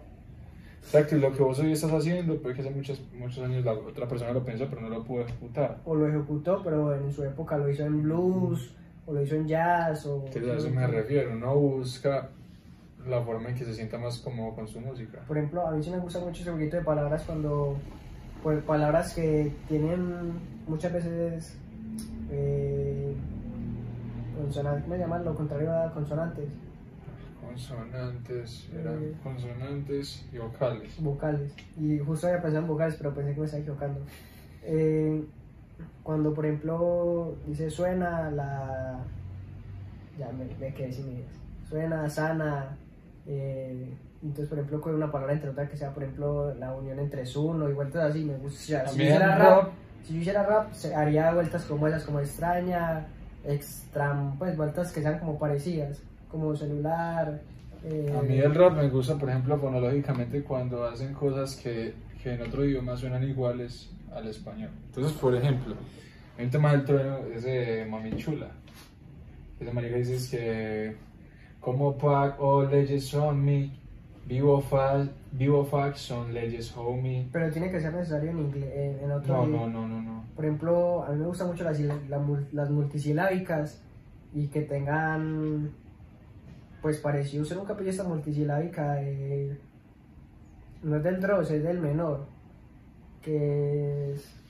[0.82, 3.72] Exacto, y lo que vos hoy estás haciendo, puede que hace muchos, muchos años la
[3.72, 5.78] otra persona lo pensó, pero no lo pudo ejecutar.
[5.84, 8.74] O lo ejecutó, pero en su época lo hizo en blues,
[9.06, 10.24] o lo hizo en jazz, o...
[10.26, 12.30] Entonces a eso me refiero, uno busca
[13.08, 15.20] la forma en que se sienta más cómodo con su música.
[15.26, 17.76] Por ejemplo, a mí sí me gusta mucho ese jueguito de palabras cuando...
[18.42, 20.32] Pues palabras que tienen
[20.66, 21.56] muchas veces...
[22.30, 22.81] Eh,
[24.42, 25.24] consonantes, ¿cómo llaman?
[25.24, 26.48] Lo contrario a consonantes,
[27.44, 29.12] Consonantes, eran Eh.
[29.22, 31.02] consonantes y vocales.
[31.02, 31.52] vocales.
[31.78, 34.00] Y justo había pensado en vocales, pero pensé que me estaba equivocando.
[34.62, 35.24] Eh,
[36.02, 39.00] cuando, por ejemplo, dice suena la...
[40.18, 41.30] Ya me, me quedé sin ideas.
[41.68, 42.76] Suena, sana.
[43.26, 43.92] eh,
[44.22, 47.24] entonces, por ejemplo, con una palabra entre otra que sea, por ejemplo, la unión entre
[47.36, 48.86] uno y vueltas así, me gusta.
[48.88, 49.68] Si yo hiciera rap,
[50.04, 53.06] si yo hiciera rap, haría vueltas como esas, como extraña,
[53.46, 57.40] extra, pues vueltas que sean como parecidas, como celular.
[57.84, 62.34] eh, A mí el rap me gusta, por ejemplo, fonológicamente cuando hacen cosas que, que
[62.34, 64.70] en otro idioma suenan iguales al español.
[64.86, 65.74] Entonces, por ejemplo,
[66.38, 68.48] hay un tema del trueno, es de Mami Chula.
[69.60, 70.96] Esa marica dice que,
[71.60, 73.70] como pack all leyes on me,
[74.32, 77.28] Vivo, fa Vivo Fax son leyes homie.
[77.32, 80.24] Pero tiene que ser necesario en inglés, en, en otro No, no, no, no, no.
[80.34, 83.82] Por ejemplo, a mí me gustan mucho las, sila- la mul- las multisilábicas
[84.34, 85.70] y que tengan,
[86.80, 89.58] pues parecido ser un capillista multisilábica, de-
[90.82, 92.24] no es del Dross, es del menor,
[93.20, 94.41] que es,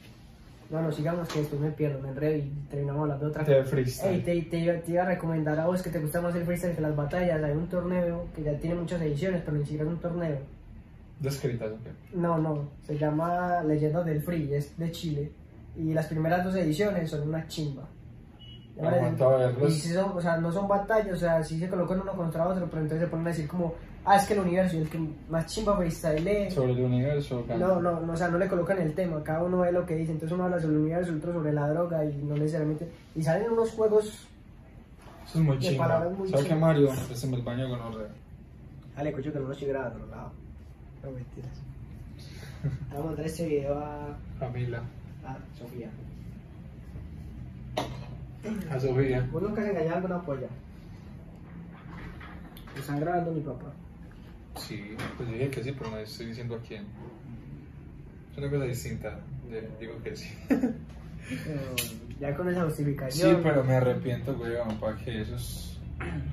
[0.72, 4.14] bueno, sigamos que después me pierdo, me enredo y terminamos hablando de otra De freestyle.
[4.14, 6.44] Ey, te, te iba- te iba a recomendar a vos que te gusta más el
[6.44, 9.84] freestyle que las batallas, hay un torneo que ya tiene muchas ediciones, pero ni siquiera
[9.84, 10.38] es un torneo.
[11.20, 12.14] Descritas, ok.
[12.14, 15.30] No, no, se llama Leyendas del Free, es de Chile.
[15.76, 17.84] Y las primeras dos ediciones son una chimba.
[18.80, 19.76] Aguanta verlos.
[19.76, 22.66] Y son, o sea, no son batallas, o sea, sí se colocan uno contra otro,
[22.66, 24.98] pero entonces se ponen a decir como, ah, es que el universo y el que
[25.28, 28.94] más chimba freestyle Sobre el universo, no, no, no, o sea, no le colocan el
[28.94, 31.32] tema, cada uno ve lo que dice, entonces uno habla sobre el universo, el otro
[31.34, 32.88] sobre la droga y no necesariamente...
[33.14, 34.28] Y salen unos juegos...
[35.26, 35.56] Eso es muy
[36.16, 36.54] muy ¿Sabes qué.
[36.54, 36.90] Mario?
[37.06, 38.08] Préstame el baño con orrea.
[38.96, 40.32] Dale, cocho, que no lo estoy grabando, lado.
[41.02, 41.62] No, mentiras.
[42.90, 44.82] Vamos a mandar este video a, Camila.
[45.24, 45.90] a Sofía.
[48.70, 49.28] A Sofía.
[49.32, 50.48] ¿Vos nunca has engañado a alguna polla?
[52.74, 53.72] Me están grabando mi papá.
[54.56, 56.84] Sí, pues dije que sí, pero no estoy diciendo a quién.
[58.32, 59.20] Es una cosa distinta.
[59.50, 60.28] de- digo que sí.
[60.48, 61.60] Pero
[62.18, 63.40] ya con esa Sí, justificación.
[63.42, 65.78] pero me arrepiento, weón, para que eso es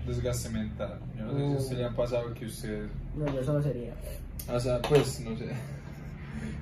[0.07, 0.99] desgaste mental.
[1.17, 2.87] Yo no sé si usted le ha pasado que usted.
[3.17, 3.93] No, yo eso no sería.
[4.51, 5.49] O sea, pues, no sé.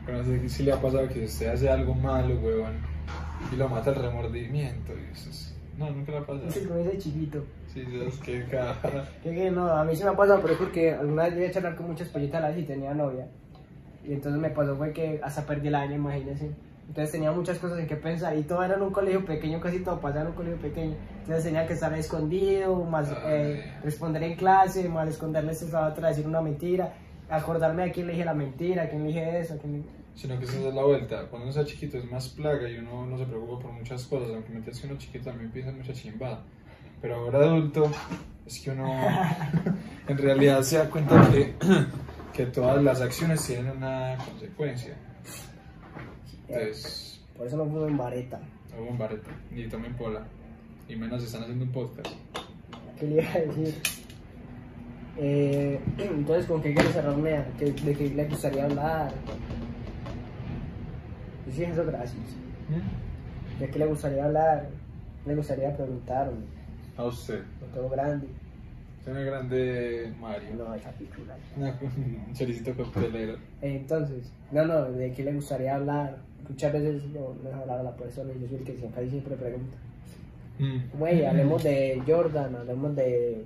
[0.05, 2.73] Pero no sé si le ha pasado que usted hace algo malo, weón,
[3.51, 4.93] y lo mata el remordimiento.
[4.93, 5.53] Y eso es...
[5.77, 6.47] No, nunca le ha pasado.
[6.47, 7.43] Es como ese chiquito.
[7.71, 8.75] Sí, es que cada.
[9.23, 11.47] Que, que no, a mí sí me ha pasado, pero es porque alguna vez llegué
[11.47, 13.27] a charlar con muchas pollitas a la vez y tenía novia.
[14.03, 16.49] Y entonces me pasó fue que hasta perdí el año, imagínense.
[16.87, 19.79] Entonces tenía muchas cosas en que pensar y todo era en un colegio pequeño, casi
[19.81, 20.95] todo pasaba en un colegio pequeño.
[21.19, 23.79] Entonces tenía que estar escondido, más eh, Ay.
[23.83, 26.93] responder en clase, más esconderles a la otra, decir una mentira,
[27.29, 29.96] acordarme a quién le dije la mentira, a quién le dije eso, a quién le-
[30.17, 31.27] Sino que esa es la vuelta.
[31.29, 34.29] Cuando uno sea chiquito es más plaga y uno no se preocupa por muchas cosas.
[34.33, 36.43] Aunque mientras que uno chiquito también piensa en mucha chimbada.
[37.01, 37.89] Pero ahora adulto
[38.45, 38.91] es que uno
[40.07, 41.53] en realidad se da cuenta que,
[42.33, 44.95] que todas las acciones tienen una consecuencia.
[46.47, 48.39] Entonces, Por eso no fumo en vareta.
[48.71, 50.25] no hubo un bareto, ni tomen pola.
[50.89, 52.09] Y menos están haciendo un podcast.
[52.99, 53.75] ¿Qué le iba a decir?
[55.17, 57.43] Eh, entonces, ¿con qué quieres cerrarme?
[57.59, 59.11] ¿Qué- ¿De qué le gustaría hablar?
[61.47, 62.25] Pues sí, eso, gracias.
[63.57, 64.67] ¿De qué le gustaría hablar?
[65.25, 66.43] Le gustaría preguntarme.
[66.97, 67.41] A usted.
[67.61, 68.27] Lo tengo grande.
[69.09, 70.55] Una grande Mario.
[70.57, 71.37] No, esa pichula.
[71.57, 73.35] Un choricito coctelero.
[73.61, 76.17] Eh, Entonces, no, no, ¿de qué le gustaría hablar?
[76.49, 79.09] Muchas veces yo no dejo hablar a la persona y yo soy el que siempre,
[79.09, 79.77] siempre pregunta.
[80.59, 80.97] Mm.
[80.99, 83.45] Güey, hablemos de Jordan, hablemos de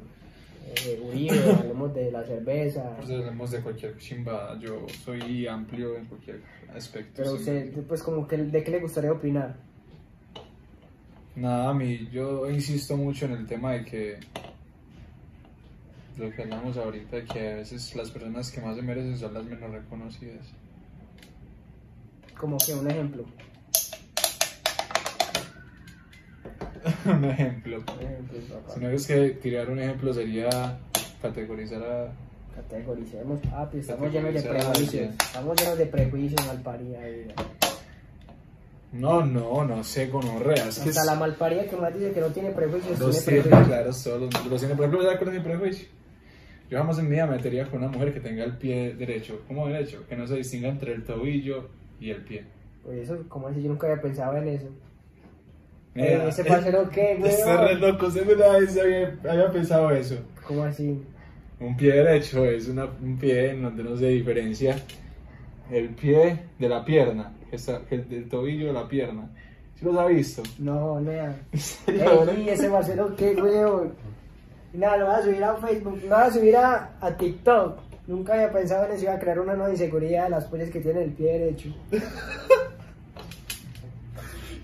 [0.68, 2.96] eh, Uribe, hablemos de la cerveza.
[2.96, 4.58] Por eso hablemos de cualquier chimba.
[4.60, 6.42] Yo soy amplio en cualquier
[6.76, 7.14] aspecto.
[7.18, 7.38] Pero sí.
[7.38, 9.56] usted, pues como que, ¿de qué le gustaría opinar?
[11.36, 14.20] Nada, a mí, yo insisto mucho en el tema de que
[16.18, 19.34] lo que hablamos ahorita, de que a veces las personas que más se merecen son
[19.34, 20.46] las menos reconocidas.
[22.38, 23.26] Como que un ejemplo.
[27.06, 27.78] un ejemplo.
[27.78, 28.74] Un ejemplo, papá.
[28.74, 30.50] Si no es que tirar un ejemplo sería
[31.22, 32.12] categorizar a...
[32.56, 35.10] Categoricemos, papi, estamos llenos de prejuicios.
[35.14, 37.00] Estamos llenos de prejuicios, malparida.
[37.00, 37.34] vida.
[38.92, 40.68] No, no, no sé, gonorrea.
[40.68, 43.42] Es que Hasta es- la malparida que más dice que no tiene prejuicios, Los tiene
[43.42, 43.68] tiene prejuicios.
[43.68, 44.50] claros todos.
[44.50, 45.88] Los tiene, por ejemplo, ¿sabes cuál es mi prejuicio?
[46.70, 49.42] Yo jamás en mi vida me metería con una mujer que tenga el pie derecho.
[49.48, 50.06] ¿Cómo derecho?
[50.10, 51.70] Que no se distinga entre el tobillo
[52.02, 52.44] y el pie.
[52.84, 54.68] Pues eso, como así, yo nunca había pensado en eso.
[55.94, 57.32] Mira, Eh, ese parcero, ¿qué, güey?
[57.34, 60.16] Está re loco, usted una vez había, había pensado eso.
[60.48, 61.02] ¿Cómo así?
[61.60, 64.78] Un pie derecho es una- un pie en donde no se diferencia
[65.72, 67.34] el pie de la pierna,
[67.90, 69.30] el del tobillo de la pierna.
[69.76, 70.42] ¿Sí los ha visto?
[70.60, 71.36] No, nea.
[71.88, 73.94] Ey, ese parcero, ¿qué, weón?
[74.74, 77.80] Y Nada, lo voy a subir a Facebook, lo voy a subir a, a TikTok.
[78.08, 80.80] Nunca había pensado en eso, iba a crear una nueva inseguridad de las pollas que
[80.80, 81.70] tienen el pie derecho.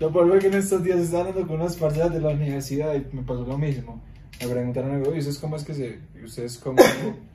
[0.00, 3.04] Lo ver que en estos días estaba hablando con unas parcelas de la universidad y
[3.14, 4.00] me pasó lo mismo.
[4.40, 6.78] Me preguntaron algo, ¿y ustedes cómo es que se, ustedes cómo,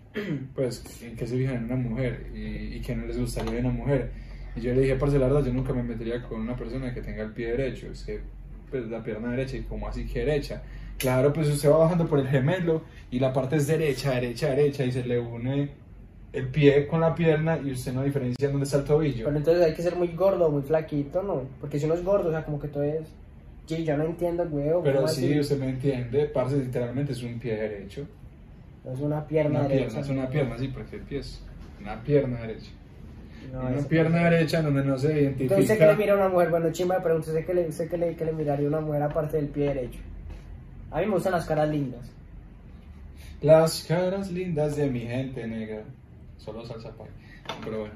[0.56, 3.60] pues, en qué se fijan en una mujer y, y que no les gustaría de
[3.60, 4.12] una mujer?
[4.56, 7.02] Y yo le dije, parce, la verdad, yo nunca me metería con una persona que
[7.02, 8.22] tenga el pie derecho, es que,
[8.72, 10.64] pues, la pierna derecha y como así que derecha.
[10.98, 14.86] Claro, pues usted va bajando por el gemelo y la parte es derecha, derecha, derecha
[14.86, 15.70] y se le une
[16.34, 19.26] el pie con la pierna y usted no diferencia dónde está el tobillo.
[19.26, 21.44] Pero entonces hay que ser muy gordo, muy flaquito, ¿no?
[21.62, 23.08] Porque si uno es gordo, o sea, como que todo es...
[23.68, 24.84] Sí, yo no entiendo, weón.
[24.84, 25.40] Pero ¿cómo sí, así?
[25.40, 28.06] usted me entiende, parce, literalmente es un pie derecho.
[28.84, 29.86] No es una pierna Una derecha.
[29.86, 31.42] pierna, es una pierna, sí, porque el pie es
[31.80, 32.72] una pierna derecha.
[33.54, 35.56] No, una pierna derecha en donde no se identifica.
[35.56, 36.50] Entonces, ¿qué le mira a una mujer?
[36.50, 39.04] Bueno, chimba pregunta, ¿usted qué le, usted qué le, qué le miraría a una mujer
[39.04, 40.00] aparte del pie derecho?
[40.92, 42.12] A mí me gustan las caras lindas.
[43.42, 45.84] Las caras lindas de mi gente negra.
[46.44, 47.08] Solo salsa pay.
[47.64, 47.96] Pero bueno.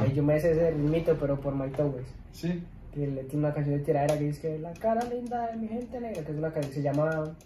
[0.00, 2.08] Ay, yo me sé ese mito, pero por Mike Towers.
[2.32, 2.62] Sí.
[2.92, 5.68] Que le tiene una canción de tiradera que dice que la cara linda de mi
[5.68, 7.36] gente negra, que es una canción que se llama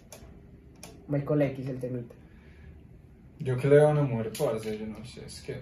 [1.07, 2.15] Michael X, el temita.
[3.39, 5.61] Yo que le veo a una mujer parce, yo no sé, es que.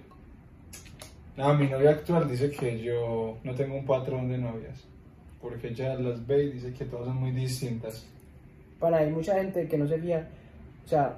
[1.35, 4.85] No, mi novia actual dice que yo no tengo un patrón de novias.
[5.41, 8.05] Porque ella las ve y dice que todas son muy distintas.
[8.79, 10.27] Para hay mucha gente que no se fía,
[10.85, 11.17] o sea,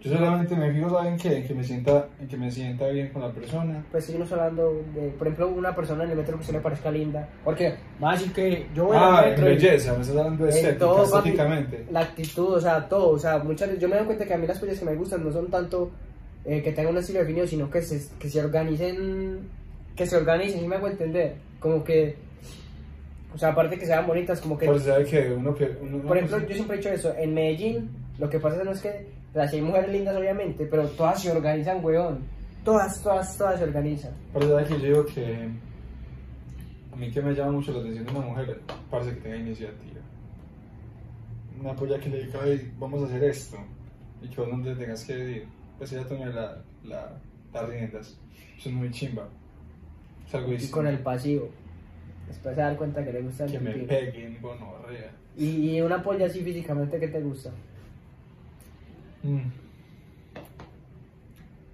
[0.00, 1.36] Yo solamente me fijo, ¿saben qué?
[1.38, 3.84] En que me sienta, en que me sienta bien con la persona.
[3.90, 6.90] pues seguimos hablando de, por ejemplo, una persona en el metro que se le parezca
[6.90, 7.28] linda.
[7.44, 10.16] Porque va a decir que yo voy Ah, al en metro y- belleza, me estás
[10.16, 11.86] hablando de en estética, todo, estéticamente.
[11.90, 14.46] la actitud, o sea, todo, o sea, muchas yo me doy cuenta que a mí
[14.46, 15.90] las cosas que me gustan no son tanto
[16.44, 19.38] eh, que tengan un estilo definido, sino que se, que se organicen,
[19.94, 22.16] que se organicen, y me hago entender, como que,
[23.34, 25.70] o sea, aparte que sean bonitas, como que, Pues que uno que.
[25.80, 28.80] Uno, por ejemplo, yo siempre he dicho eso, en Medellín, lo que pasa no es
[28.80, 32.18] que, o sea, sí hay mujeres lindas obviamente, pero todas se organizan, weón,
[32.62, 34.12] todas, todas, todas se organizan.
[34.34, 35.48] Pero sabe que yo digo que.
[36.92, 38.60] A mí que me llama mucho la atención de una mujer,
[38.90, 40.00] parece que tenga iniciativa.
[41.58, 43.56] Una polla que le diga, "Ay, vamos a hacer esto.
[44.20, 45.46] Y que vos no te tengas que ir.
[45.78, 47.12] Pues ella tome la, la,
[47.54, 48.18] las riendas.
[48.58, 49.26] Eso es muy chimba.
[50.28, 51.48] Es algo Y con el pasivo.
[52.28, 55.10] Después se dan cuenta que le gusta el Que me peguen, gonorrea.
[55.38, 57.50] Y una polla así físicamente que te gusta.
[59.22, 59.50] Mm.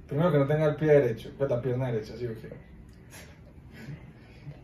[0.07, 2.49] Primero que no tenga el pie derecho, pues la pierna derecha, sí o qué.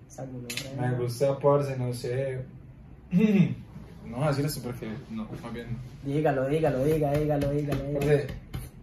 [0.09, 0.91] Esa gonorrea.
[0.91, 2.45] Me gusta parce, no sé.
[4.05, 5.79] No voy a decir esto porque no, más bien.
[6.05, 8.01] Dígalo, dígalo, diga, dígalo, dígalo, dígalo.
[8.01, 8.27] Parce,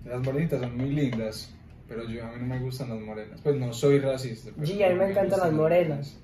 [0.03, 1.53] las morenitas son muy lindas,
[1.87, 3.39] pero yo a mí no me gustan las morenas.
[3.41, 4.49] Pues no soy racista.
[4.55, 6.17] pero Sí, a mí me encantan las morenas.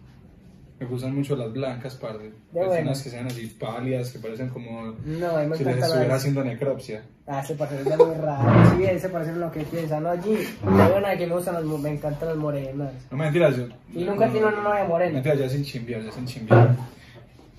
[0.80, 2.32] Me gustan mucho las blancas, parce.
[2.52, 2.82] Bueno.
[2.84, 7.04] unas que sean así pálidas, que parecen como No, me si les estuviera haciendo necropsia.
[7.26, 8.78] Ah, se parece es muy raro.
[8.78, 10.10] Sí, él se parece lo que piensa, ¿no?
[10.10, 12.94] Allí, la buena que me gustan mo- Me encantan las morenas.
[13.10, 13.66] No mentiras, yo.
[13.92, 15.14] Y nunca tiene una novia morena.
[15.14, 16.76] Mentiras, ya sin chimbiar, ya sin chimbiar.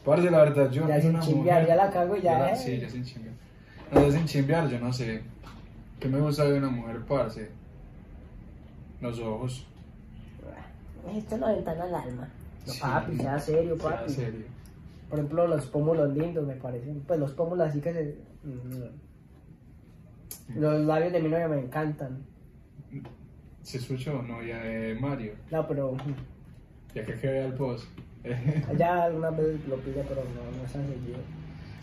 [0.04, 0.86] Parce, la verdad, yo.
[0.86, 2.56] Ya sin mujer- ya la cago y ya, la- eh.
[2.56, 3.34] Sí, ya sin chimbear.
[3.92, 5.22] No, ya sin chimbear, yo no sé.
[5.98, 7.48] ¿Qué me gusta de una mujer, parce?
[9.00, 9.66] Los ojos.
[11.16, 12.28] Esto es la ventana al alma.
[12.68, 12.80] No, Sí.
[12.80, 14.12] papi, sea serio, Sea papi.
[14.12, 14.44] serio.
[15.08, 17.00] Por ejemplo, los pómulos lindos me parecen.
[17.06, 18.16] Pues los pómulos así que se...
[18.44, 18.84] Mm.
[20.60, 22.18] Los labios de mi novia me encantan.
[23.62, 25.32] ¿Se escuchó novia de Mario?
[25.50, 25.96] No, pero...
[26.94, 27.86] Ya que que vea el post.
[28.24, 31.18] Ella algunas veces lo pide, pero no, no es seguido.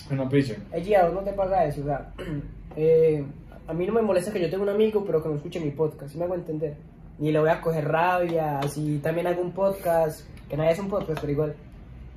[0.07, 0.53] Bueno, picho.
[0.71, 1.81] Ella, ¿a vos no te pasa eso?
[1.81, 2.11] O sea,
[2.75, 3.23] eh,
[3.67, 5.71] a mí no me molesta que yo tenga un amigo, pero que no escuche mi
[5.71, 6.75] podcast, ¿sí me hago entender?
[7.19, 10.89] Ni le voy a coger rabia, si también hago un podcast, que nadie es un
[10.89, 11.55] podcast, pero igual.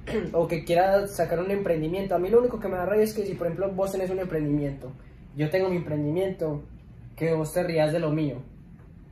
[0.32, 2.14] o que quiera sacar un emprendimiento.
[2.14, 4.10] A mí lo único que me da rabia es que si, por ejemplo, vos tenés
[4.10, 4.92] un emprendimiento,
[5.36, 6.62] yo tengo mi emprendimiento,
[7.16, 8.36] que vos te rías de lo mío.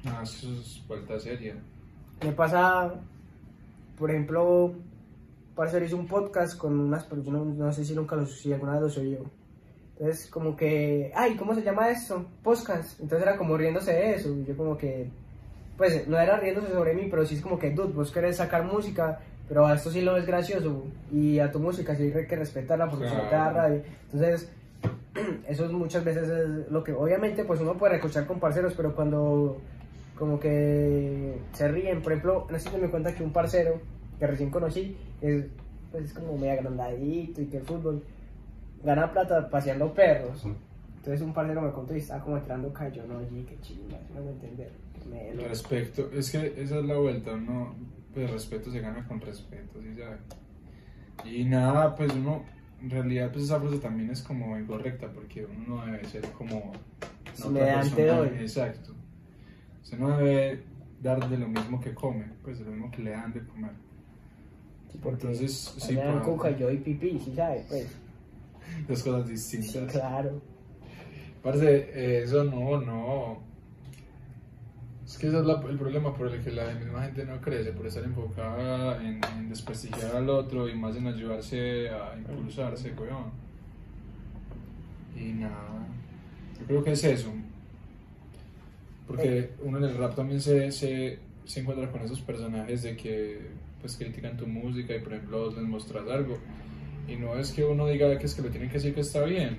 [0.04, 1.56] Ah, eso es vuelta seria.
[2.22, 2.94] Me pasa,
[3.98, 4.74] por ejemplo,
[5.54, 8.72] Parcer hizo un podcast con unas personas, no, no sé si nunca lo si alguna
[8.72, 9.18] vez lo soy yo.
[9.98, 12.26] Entonces, como que, ay, ¿cómo se llama esto?
[12.42, 13.00] Podcast.
[13.00, 14.28] Entonces era como riéndose de eso.
[14.34, 15.10] y Yo como que,
[15.76, 18.64] pues no era riéndose sobre mí, pero sí es como que, dude, vos querés sacar
[18.64, 20.84] música, pero a esto sí lo ves gracioso.
[21.12, 23.56] Y a tu música sí hay que respetarla porque si no te da Claro.
[23.58, 23.82] rabia.
[24.12, 24.50] Entonces,
[25.48, 28.94] eso es muchas veces es lo que, obviamente, pues uno puede escuchar con parceros, pero
[28.94, 29.58] cuando
[30.18, 33.80] como que se ríen, por ejemplo, sé si me cuenta que un parcero
[34.18, 35.44] que recién conocí es,
[35.92, 38.02] pues, es como medio agrandadito y que el fútbol
[38.82, 40.46] gana plata paseando perros.
[40.96, 44.22] Entonces un parcero me contó y estaba como entrando callo, no, allí, qué chingas, no
[44.24, 44.70] me entender.
[45.10, 47.74] Me lo- Respeto, es que esa es la vuelta, uno,
[48.14, 50.18] pues respeto se gana con respeto, ¿sí sabe?
[51.24, 52.42] Y nada, pues uno,
[52.82, 56.72] en realidad, pues esa frase también es como incorrecta, porque uno no debe ser como...
[57.34, 58.18] Si otra me dan, te persona.
[58.18, 58.28] doy.
[58.40, 58.94] Exacto.
[59.82, 60.62] Usted no debe
[61.02, 63.72] dar de lo mismo que come, pues de lo mismo que le dan de comer.
[64.90, 66.22] sí, porque Entonces, sí, me dan
[66.56, 67.64] y yo y pipí, ¿sí sabes?
[67.68, 67.86] Pues,
[68.88, 69.92] Dos cosas sí, distintas.
[69.92, 70.40] claro.
[71.42, 73.45] Parce, eh, eso no, no.
[75.06, 77.70] Es que ese es la- el problema por el que la misma gente no crece,
[77.72, 83.30] por estar enfocada en, en desprestigiar al otro y más en ayudarse a impulsarse, weón.
[85.16, 85.86] Y nada,
[86.60, 87.32] yo creo que es eso.
[89.06, 93.40] Porque uno en el rap también se, se, se encuentra con esos personajes de que
[93.80, 96.36] pues critican tu música y por ejemplo vos les mostras algo.
[97.06, 99.22] Y no es que uno diga que es que le tienen que decir que está
[99.24, 99.58] bien,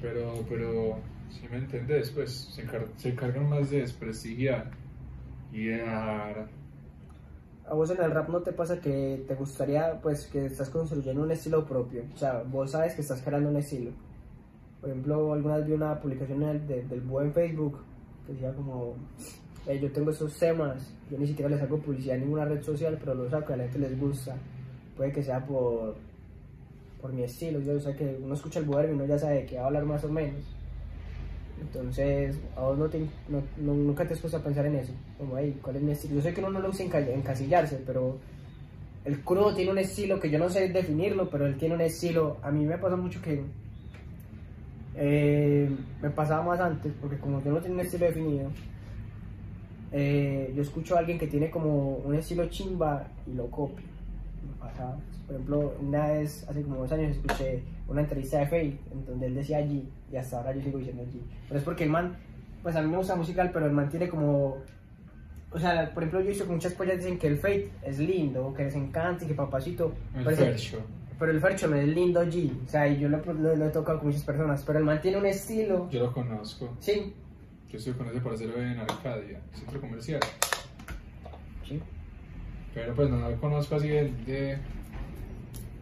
[0.00, 1.00] pero, pero
[1.30, 4.70] Si me entendés, pues se, encar- se encargan más de desprestigiar
[5.52, 6.48] y de dar.
[7.68, 11.22] A vos en el rap no te pasa que te gustaría, pues, que estás construyendo
[11.22, 12.04] un estilo propio.
[12.14, 13.90] O sea, vos sabes que estás creando un estilo.
[14.80, 17.80] Por ejemplo, alguna vez vi una publicación en el- de- del buen Facebook
[18.26, 18.94] que decía como,
[19.66, 22.96] "Eh, yo tengo estos temas, yo ni siquiera les hago publicidad en ninguna red social,
[23.00, 24.36] pero los saco, a la gente les gusta.
[24.96, 25.96] Puede que sea por,
[27.00, 27.58] por mi estilo.
[27.60, 30.04] Yo sé que uno escucha el y uno ya sabe qué va a hablar más
[30.04, 30.44] o menos.
[31.60, 33.42] Entonces, a vos no te, no-
[33.74, 34.92] nunca te has a pensar en eso.
[35.18, 36.16] Como, hey, ¿cuál es mi estilo?
[36.16, 38.18] Yo sé que uno no lo usa enca- encasillarse, pero
[39.04, 42.36] el crudo tiene un estilo que yo no sé definirlo, pero él tiene un estilo.
[42.42, 43.42] A mí me pasa mucho que
[44.96, 45.70] eh,
[46.02, 48.50] me pasaba más antes, porque como yo no tengo un estilo definido,
[49.92, 53.84] eh, yo escucho a alguien que tiene como un estilo chimba y lo copio.
[54.46, 54.96] Me pasaba.
[55.26, 59.26] Por ejemplo, una vez, hace como dos años, escuché una entrevista de Faith, en donde
[59.26, 59.82] él decía G,
[60.12, 61.20] y hasta ahora yo sigo diciendo G.
[61.48, 62.16] Pero es porque el man,
[62.62, 64.56] pues a mí me gusta musical, pero el man tiene como.
[65.52, 67.98] O sea, por ejemplo, yo he visto que muchas pollas dicen que el Faith es
[67.98, 69.94] lindo, que les encanta y que papacito.
[70.14, 70.80] El pero fercho.
[71.18, 73.70] pero el Fercho no es lindo G, o sea, y yo lo, lo- lo he
[73.70, 75.88] tocado con muchas personas, pero el man tiene un estilo.
[75.90, 76.76] Yo lo conozco.
[76.80, 77.14] Sí,
[77.70, 80.20] Yo estoy con ese parcero en Arcadia, centro comercial.
[81.66, 81.80] sí.
[82.74, 84.58] Pero pues no lo conozco así de- de-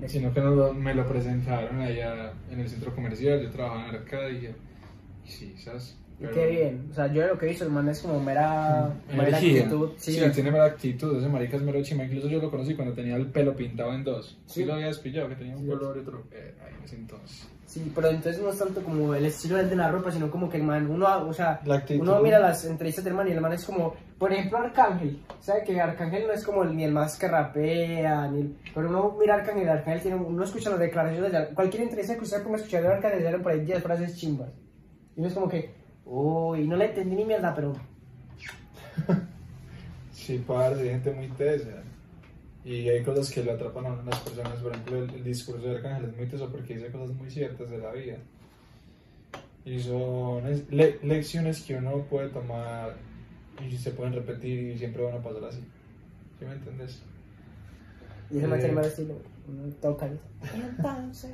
[0.06, 3.40] sino que no me lo presentaron allá en el centro comercial.
[3.42, 4.54] Yo trabajaba en Arcadia.
[5.26, 5.96] Y sí, ¿sabes?
[6.20, 8.92] y Qué bien, o sea, yo lo que he visto, el man es como mera,
[9.08, 9.62] mera Energía.
[9.64, 9.90] actitud.
[9.96, 11.16] Sí, Sí, tiene mera actitud.
[11.18, 12.04] Ese marica es mero chima.
[12.04, 14.38] Incluso yo lo conocí cuando tenía el pelo pintado en dos.
[14.46, 14.64] Sí, Sí.
[14.64, 16.22] lo había despillado, que tenía un color y otro.
[16.30, 17.48] Eh, ahí en ese entonces.
[17.66, 20.58] Sí, pero entonces no es tanto como el estilo de la ropa, sino como que
[20.58, 21.60] el man, uno, o sea,
[21.98, 25.64] uno mira las entrevistas del man y el man es como, por ejemplo, Arcángel, ¿sabe
[25.64, 29.16] que Arcángel no es como el- ni el más que rapea, ni el- pero uno
[29.20, 32.82] mira Arcángel, Arcángel tiene, uno escucha las declaraciones de cualquier entrevista que usted ponga escuchar
[32.82, 34.50] de Arcángel, salen por ahí 10 frases chimbas,
[35.16, 35.74] y uno es como que,
[36.06, 37.72] uy, no le entendí ni mierda, pero,
[40.12, 41.82] Sí, parce, hay gente muy tesa.
[42.64, 44.54] Y hay cosas que le atrapan a las personas.
[44.60, 47.68] Por ejemplo, el, el discurso de Arcángel es muy teso porque dice cosas muy ciertas
[47.68, 48.16] de la vida.
[49.66, 52.94] Y son le- lecciones que uno puede tomar
[53.62, 55.60] y se pueden repetir y siempre van a pasar así.
[56.38, 57.02] ¿Sí me entiendes?
[58.30, 58.58] y ese Eh.
[58.58, 59.14] tiene mal estilo,
[59.48, 61.30] uno toca y entonces,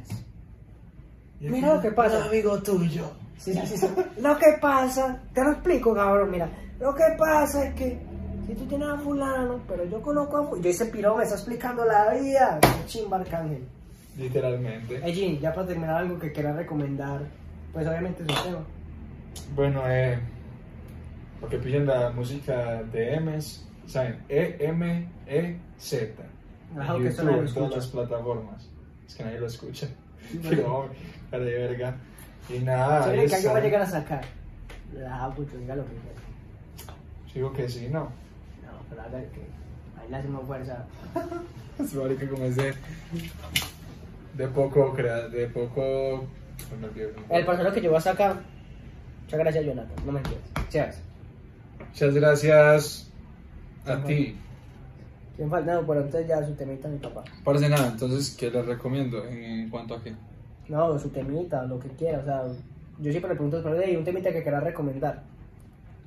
[1.41, 2.25] Mira lo que pasa.
[2.27, 3.11] amigo tuyo.
[3.39, 3.87] Sí, sí, sí, sí.
[4.21, 6.49] Lo que pasa, te lo explico, cabrón, mira.
[6.79, 7.99] Lo que pasa es que
[8.47, 10.63] si tú tienes a fulano, pero yo conozco a fulano.
[10.63, 12.61] Yo ese piro me está explicando la vida.
[12.87, 13.65] Chimba Arcángel.
[14.19, 15.01] Literalmente.
[15.03, 17.23] Hey, Jin, ya para terminar algo que quieras recomendar,
[17.73, 18.65] pues obviamente es un tema.
[19.55, 20.19] Bueno, eh,
[21.41, 24.23] porque pillan la música de M's, ¿saben?
[24.29, 26.23] E-M-E-Z.
[26.79, 28.69] Ajá, que eso en todas las plataformas.
[29.07, 29.89] Es que nadie lo escucha.
[30.49, 30.91] Pero,
[31.31, 31.97] cara de verga.
[32.49, 34.25] Y nada, ¿Se ahí cree que alguien va a llegar a sacar?
[34.93, 36.21] La puta, diga lo que quiera.
[37.35, 38.01] Digo que sí, ¿no?
[38.01, 38.11] No,
[38.89, 39.41] pero haga que
[40.01, 40.85] ahí le hacemos fuerza.
[41.79, 42.75] Es marica como es de,
[44.49, 46.27] poco, crea, de poco...
[46.69, 47.15] pues.
[47.31, 48.37] El parcero que llevó hasta acá,
[49.23, 49.97] muchas gracias, Jonathan.
[50.05, 50.51] No me entiendes.
[50.69, 51.10] Cheers.
[51.91, 53.11] Muchas gracias
[53.85, 54.37] a ti.
[55.37, 55.75] ¿Quién falta?
[55.75, 57.25] No, pero entonces ya su temita, mi papá.
[57.45, 59.25] Parece nada, entonces, ¿qué les recomiendo?
[59.27, 60.13] ¿En cuanto a qué?
[60.69, 62.43] No, su temita, lo que quiera, o sea,
[63.01, 65.23] yo siempre le pregunto, pero hay un temita que quieras recomendar.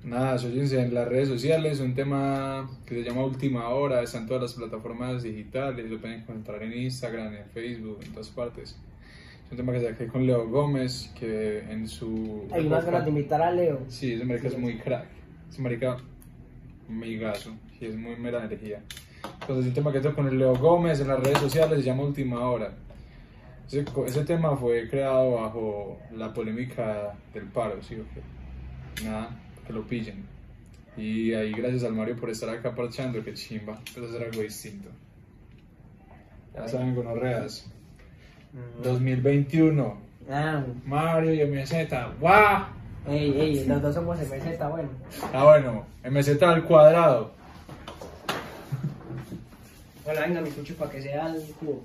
[0.04, 4.28] Nada, sóyense en las redes sociales, un tema que se llama Última Hora, está en
[4.28, 8.76] todas las plataformas digitales, lo pueden encontrar en Instagram, en Facebook, en todas partes.
[9.46, 12.44] Es un tema que saqué con Leo Gómez, que en su...
[12.52, 13.80] Hay época- ganas de invitar a Leo.
[13.88, 15.06] Sí, ese marica es muy crack,
[15.54, 15.98] ese marica
[16.90, 18.82] migazo, y es muy mera energía.
[19.42, 22.04] Entonces, un tema que tengo con el Leo Gómez en las redes sociales se llama
[22.04, 22.74] Última Hora.
[23.68, 29.06] Ese, ese tema fue creado bajo la polémica del paro, ¿sí o qué?
[29.06, 29.30] Nada,
[29.66, 30.26] que lo pillen.
[30.98, 34.90] Y ahí gracias al Mario por estar acá parchando, que chimba, pero hacer algo distinto.
[36.56, 37.72] Ya saben, gonorreas.
[38.84, 41.74] 2021, Ah, Mario y MZ,
[42.20, 42.66] ¡guau!
[43.08, 44.90] Ey, ey, los dos somos MZ, está bueno.
[45.34, 47.32] Ah, bueno, MZ al cuadrado.
[50.06, 51.84] Bueno, venga, mi cucho para que sea el cubo.